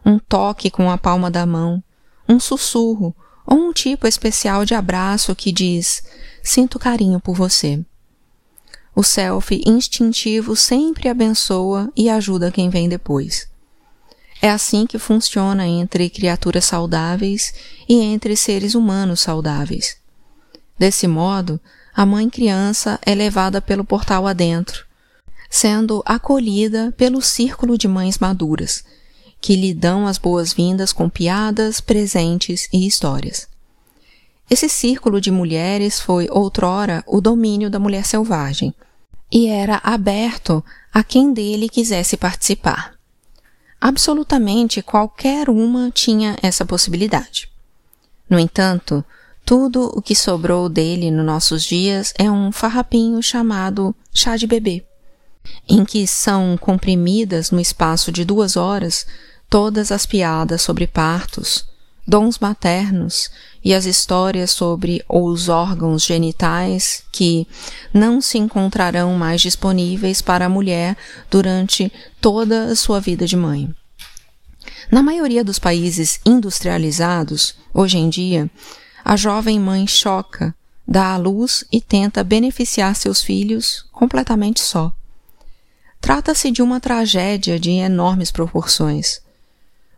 um 0.04 0.18
toque 0.18 0.70
com 0.70 0.90
a 0.90 0.98
palma 0.98 1.30
da 1.30 1.46
mão, 1.46 1.82
um 2.28 2.38
sussurro 2.38 3.14
ou 3.46 3.58
um 3.58 3.72
tipo 3.72 4.06
especial 4.06 4.64
de 4.64 4.74
abraço 4.74 5.34
que 5.34 5.50
diz: 5.50 6.02
Sinto 6.42 6.78
carinho 6.78 7.18
por 7.18 7.34
você. 7.34 7.84
O 8.94 9.02
self 9.02 9.60
instintivo 9.66 10.54
sempre 10.54 11.08
abençoa 11.08 11.90
e 11.96 12.08
ajuda 12.08 12.52
quem 12.52 12.68
vem 12.68 12.88
depois. 12.88 13.48
É 14.44 14.50
assim 14.50 14.86
que 14.86 14.98
funciona 14.98 15.66
entre 15.66 16.10
criaturas 16.10 16.66
saudáveis 16.66 17.54
e 17.88 17.98
entre 18.02 18.36
seres 18.36 18.74
humanos 18.74 19.20
saudáveis. 19.20 19.96
Desse 20.78 21.08
modo, 21.08 21.58
a 21.96 22.04
mãe 22.04 22.28
criança 22.28 23.00
é 23.06 23.14
levada 23.14 23.62
pelo 23.62 23.86
portal 23.86 24.26
adentro, 24.26 24.84
sendo 25.48 26.02
acolhida 26.04 26.92
pelo 26.94 27.22
círculo 27.22 27.78
de 27.78 27.88
mães 27.88 28.18
maduras, 28.18 28.84
que 29.40 29.56
lhe 29.56 29.72
dão 29.72 30.06
as 30.06 30.18
boas-vindas 30.18 30.92
com 30.92 31.08
piadas, 31.08 31.80
presentes 31.80 32.68
e 32.70 32.86
histórias. 32.86 33.48
Esse 34.50 34.68
círculo 34.68 35.22
de 35.22 35.30
mulheres 35.30 35.98
foi 35.98 36.28
outrora 36.30 37.02
o 37.06 37.18
domínio 37.18 37.70
da 37.70 37.78
mulher 37.78 38.04
selvagem 38.04 38.74
e 39.32 39.46
era 39.46 39.80
aberto 39.82 40.62
a 40.92 41.02
quem 41.02 41.32
dele 41.32 41.66
quisesse 41.66 42.18
participar. 42.18 42.93
Absolutamente 43.86 44.80
qualquer 44.80 45.50
uma 45.50 45.90
tinha 45.90 46.38
essa 46.42 46.64
possibilidade. 46.64 47.50
No 48.30 48.38
entanto, 48.38 49.04
tudo 49.44 49.92
o 49.94 50.00
que 50.00 50.16
sobrou 50.16 50.70
dele 50.70 51.10
nos 51.10 51.26
nossos 51.26 51.62
dias 51.62 52.14
é 52.16 52.30
um 52.30 52.50
farrapinho 52.50 53.22
chamado 53.22 53.94
chá 54.10 54.38
de 54.38 54.46
bebê, 54.46 54.86
em 55.68 55.84
que 55.84 56.06
são 56.06 56.56
comprimidas 56.56 57.50
no 57.50 57.60
espaço 57.60 58.10
de 58.10 58.24
duas 58.24 58.56
horas 58.56 59.06
todas 59.50 59.92
as 59.92 60.06
piadas 60.06 60.62
sobre 60.62 60.86
partos, 60.86 61.66
dons 62.06 62.38
maternos 62.38 63.30
e 63.64 63.72
as 63.72 63.86
histórias 63.86 64.50
sobre 64.50 65.02
os 65.08 65.48
órgãos 65.48 66.04
genitais 66.04 67.02
que 67.10 67.46
não 67.92 68.20
se 68.20 68.38
encontrarão 68.38 69.14
mais 69.14 69.40
disponíveis 69.40 70.20
para 70.20 70.46
a 70.46 70.48
mulher 70.48 70.96
durante 71.30 71.90
toda 72.20 72.64
a 72.66 72.76
sua 72.76 73.00
vida 73.00 73.26
de 73.26 73.36
mãe. 73.36 73.74
Na 74.90 75.02
maioria 75.02 75.42
dos 75.42 75.58
países 75.58 76.20
industrializados, 76.26 77.54
hoje 77.72 77.96
em 77.96 78.08
dia, 78.08 78.50
a 79.04 79.16
jovem 79.16 79.58
mãe 79.58 79.86
choca, 79.86 80.54
dá 80.86 81.14
à 81.14 81.16
luz 81.16 81.64
e 81.72 81.80
tenta 81.80 82.22
beneficiar 82.22 82.94
seus 82.94 83.22
filhos 83.22 83.86
completamente 83.90 84.60
só. 84.60 84.92
Trata-se 86.00 86.50
de 86.50 86.60
uma 86.60 86.80
tragédia 86.80 87.58
de 87.58 87.70
enormes 87.70 88.30
proporções. 88.30 89.23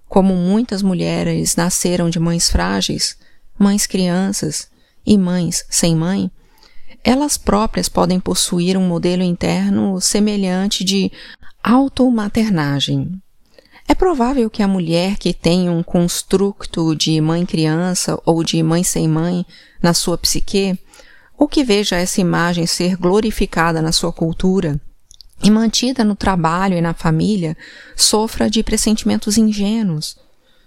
Como 0.09 0.35
muitas 0.35 0.83
mulheres 0.83 1.57
nasceram 1.57 2.09
de 2.09 2.19
mães 2.19 2.51
frágeis, 2.51 3.17
mães 3.59 3.87
crianças 3.87 4.69
e 5.05 5.19
mães 5.19 5.65
sem 5.69 5.95
mãe, 5.95 6.31
elas 7.03 7.37
próprias 7.37 7.89
podem 7.89 8.19
possuir 8.19 8.77
um 8.77 8.87
modelo 8.87 9.23
interno 9.23 10.01
semelhante 10.01 10.83
de 10.85 11.11
automaternagem, 11.63 13.21
é 13.89 13.95
provável 13.95 14.51
que 14.51 14.65
a 14.65 14.69
mulher 14.69 15.17
que 15.17 15.33
tem 15.33 15.71
um 15.71 15.81
construto 15.81 16.95
de 16.97 17.21
mãe-criança 17.21 18.21
ou 18.27 18.43
de 18.43 18.61
mãe 18.61 18.83
sem 18.83 19.07
mãe 19.07 19.47
na 19.81 19.95
sua 19.95 20.19
psique, 20.19 20.77
ou 21.39 21.47
que 21.47 21.63
veja 21.63 21.97
essa 21.97 22.21
imagem 22.21 22.67
ser 22.67 22.97
glorificada 22.97 23.81
na 23.81 23.93
sua 23.93 24.13
cultura 24.13 24.81
e 25.43 25.51
mantida 25.51 26.05
no 26.05 26.17
trabalho 26.17 26.77
e 26.77 26.81
na 26.81 26.95
família, 26.95 27.57
sofra 27.95 28.49
de 28.49 28.63
pressentimentos 28.63 29.37
ingênuos, 29.37 30.17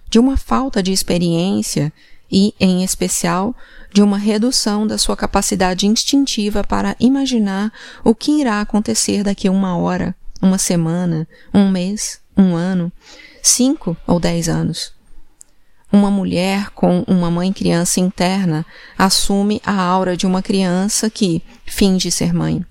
de 0.09 0.19
uma 0.19 0.37
falta 0.37 0.81
de 0.81 0.91
experiência 0.91 1.91
e, 2.31 2.53
em 2.59 2.83
especial, 2.83 3.55
de 3.91 4.01
uma 4.01 4.17
redução 4.17 4.85
da 4.85 4.97
sua 4.97 5.17
capacidade 5.17 5.87
instintiva 5.87 6.63
para 6.63 6.95
imaginar 6.99 7.71
o 8.03 8.13
que 8.13 8.39
irá 8.39 8.61
acontecer 8.61 9.23
daqui 9.23 9.47
a 9.47 9.51
uma 9.51 9.75
hora, 9.77 10.15
uma 10.41 10.57
semana, 10.57 11.27
um 11.53 11.69
mês, 11.69 12.21
um 12.37 12.55
ano, 12.55 12.91
cinco 13.41 13.97
ou 14.05 14.19
dez 14.19 14.47
anos. 14.47 14.93
Uma 15.91 16.11
mulher 16.11 16.69
com 16.69 17.03
uma 17.07 17.31
mãe 17.31 17.51
criança 17.51 17.99
interna 17.99 18.63
assume 18.95 19.59
a 19.65 19.73
aura 19.73 20.15
de 20.15 20.27
uma 20.27 20.41
criança 20.41 21.09
que 21.09 21.41
finge 21.65 22.11
ser 22.11 22.31
mãe. 22.31 22.63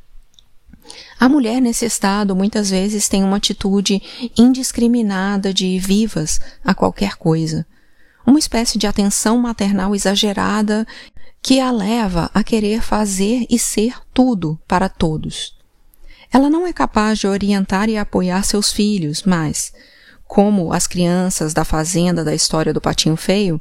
A 1.21 1.29
mulher 1.29 1.61
nesse 1.61 1.85
estado 1.85 2.37
muitas 2.37 2.71
vezes 2.71 3.09
tem 3.09 3.25
uma 3.25 3.39
atitude 3.39 4.01
indiscriminada 4.37 5.53
de 5.53 5.77
vivas 5.79 6.41
a 6.65 6.73
qualquer 6.73 7.17
coisa, 7.17 7.67
uma 8.25 8.39
espécie 8.39 8.79
de 8.79 8.87
atenção 8.87 9.37
maternal 9.39 9.97
exagerada 9.97 10.87
que 11.43 11.59
a 11.59 11.73
leva 11.73 12.31
a 12.33 12.45
querer 12.45 12.83
fazer 12.83 13.47
e 13.51 13.59
ser 13.59 13.95
tudo 14.15 14.59
para 14.69 14.89
todos. 14.89 15.57
Ela 16.33 16.49
não 16.49 16.67
é 16.67 16.73
capaz 16.73 17.19
de 17.19 17.27
orientar 17.27 17.89
e 17.89 17.97
apoiar 17.97 18.45
seus 18.45 18.71
filhos, 18.71 19.25
mas, 19.25 19.73
como 20.25 20.73
as 20.73 20.87
crianças 20.87 21.53
da 21.53 21.65
fazenda 21.65 22.23
da 22.23 22.35
história 22.35 22.73
do 22.73 22.81
patinho 22.81 23.17
feio, 23.17 23.61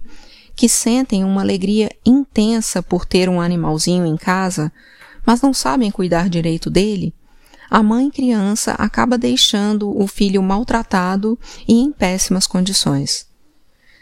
que 0.56 0.68
sentem 0.70 1.24
uma 1.24 1.42
alegria 1.42 1.90
intensa 2.06 2.84
por 2.84 3.06
ter 3.06 3.30
um 3.30 3.40
animalzinho 3.40 4.06
em 4.06 4.18
casa, 4.18 4.72
mas 5.26 5.42
não 5.42 5.54
sabem 5.54 5.90
cuidar 5.90 6.30
direito 6.30 6.70
dele, 6.70 7.14
a 7.70 7.84
mãe 7.84 8.10
criança 8.10 8.72
acaba 8.74 9.18
deixando 9.18 9.96
o 9.98 10.08
filho 10.08 10.42
maltratado 10.42 11.38
e 11.68 11.74
em 11.74 11.92
péssimas 11.92 12.48
condições. 12.48 13.28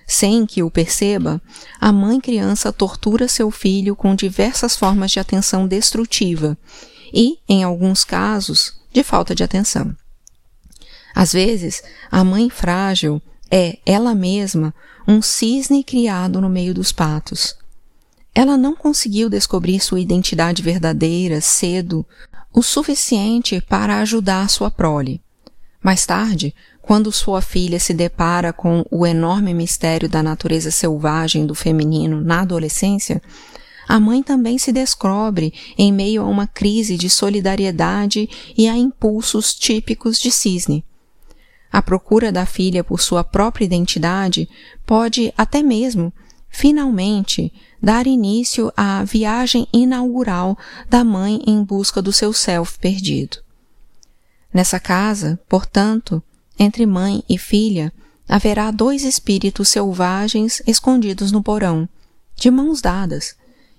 Sem 0.08 0.46
que 0.46 0.62
o 0.62 0.70
perceba, 0.70 1.42
a 1.80 1.92
mãe 1.92 2.22
criança 2.22 2.72
tortura 2.72 3.28
seu 3.28 3.50
filho 3.50 3.96
com 3.96 4.14
diversas 4.14 4.76
formas 4.76 5.12
de 5.12 5.20
atenção 5.20 5.68
destrutiva 5.68 6.58
e, 7.12 7.40
em 7.50 7.64
alguns 7.64 8.04
casos, 8.04 8.80
de 8.94 9.04
falta 9.04 9.34
de 9.34 9.44
atenção. 9.44 9.96
Às 11.16 11.34
vezes, 11.34 11.82
a 12.12 12.24
mãe 12.24 12.50
frágil 12.50 13.22
é, 13.50 13.78
ela 13.86 14.14
mesma, 14.14 14.74
um 15.08 15.22
cisne 15.22 15.84
criado 15.84 16.42
no 16.42 16.50
meio 16.50 16.74
dos 16.74 16.92
patos. 16.92 17.56
Ela 18.34 18.58
não 18.58 18.76
conseguiu 18.76 19.30
descobrir 19.30 19.80
sua 19.80 20.00
identidade 20.00 20.62
verdadeira 20.62 21.40
cedo 21.40 22.06
o 22.56 22.64
suficiente 22.64 23.60
para 23.60 24.00
ajudar 24.00 24.50
sua 24.50 24.72
prole. 24.72 25.22
Mais 25.84 26.06
tarde, 26.06 26.56
quando 26.82 27.12
sua 27.12 27.42
filha 27.42 27.80
se 27.80 27.94
depara 27.94 28.54
com 28.54 28.86
o 28.90 29.06
enorme 29.06 29.54
mistério 29.54 30.08
da 30.08 30.24
natureza 30.24 30.72
selvagem 30.72 31.46
do 31.46 31.54
feminino 31.54 32.22
na 32.22 32.42
adolescência, 32.42 33.22
a 33.88 34.00
mãe 34.00 34.24
também 34.24 34.58
se 34.58 34.72
descobre 34.72 35.54
em 35.78 35.92
meio 35.92 36.22
a 36.22 36.26
uma 36.26 36.48
crise 36.48 36.98
de 36.98 37.10
solidariedade 37.10 38.30
e 38.58 38.70
a 38.70 38.78
impulsos 38.78 39.54
típicos 39.54 40.18
de 40.18 40.32
cisne. 40.32 40.84
A 41.72 41.82
procura 41.82 42.32
da 42.32 42.46
filha 42.46 42.86
por 42.86 43.02
sua 43.02 43.24
própria 43.24 43.66
identidade 43.66 44.48
pode 44.86 45.34
até 45.38 45.62
mesmo, 45.62 46.12
finalmente, 46.50 47.52
dar 47.86 48.08
início 48.08 48.74
à 48.76 49.04
viagem 49.04 49.68
inaugural 49.72 50.58
da 50.90 51.04
mãe 51.04 51.40
em 51.46 51.64
busca 51.64 52.02
do 52.02 52.12
seu 52.12 52.34
self 52.34 52.80
perdido. 52.80 53.38
Nessa 54.52 54.80
casa, 54.80 55.40
portanto, 55.48 56.20
entre 56.58 56.84
mãe 56.88 57.24
e 57.30 57.38
filha, 57.38 57.94
haverá 58.28 58.72
dois 58.72 59.04
espíritos 59.04 59.70
selvagens 59.70 60.64
escondidos 60.66 61.32
no 61.32 61.44
porão, 61.44 61.88
de 62.36 62.50
mãos 62.50 62.82
dadas, 62.82 63.36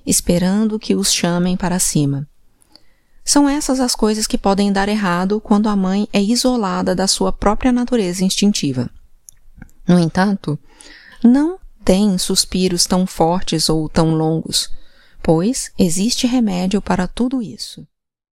esperando 0.07 0.79
que 0.79 0.95
os 0.95 1.13
chamem 1.13 1.57
para 1.57 1.81
cima. 1.81 2.29
São 3.25 3.49
essas 3.49 3.81
as 3.81 3.97
coisas 3.97 4.29
que 4.29 4.39
podem 4.39 4.71
dar 4.71 4.89
errado 4.89 5.41
quando 5.41 5.69
a 5.69 5.75
mãe 5.75 6.09
é 6.13 6.23
isolada 6.23 6.95
da 6.95 7.09
sua 7.09 7.33
própria 7.33 7.73
natureza 7.73 8.25
instintiva. 8.25 8.89
No 9.85 9.99
entanto, 9.99 10.57
não 11.25 11.59
tem 11.87 12.19
suspiros 12.19 12.85
tão 12.85 13.07
fortes 13.07 13.69
ou 13.69 13.89
tão 13.89 14.13
longos, 14.17 14.69
pois 15.23 15.71
existe 15.79 16.27
remédio 16.27 16.83
para 16.83 17.07
tudo 17.07 17.41
isso. 17.41 17.87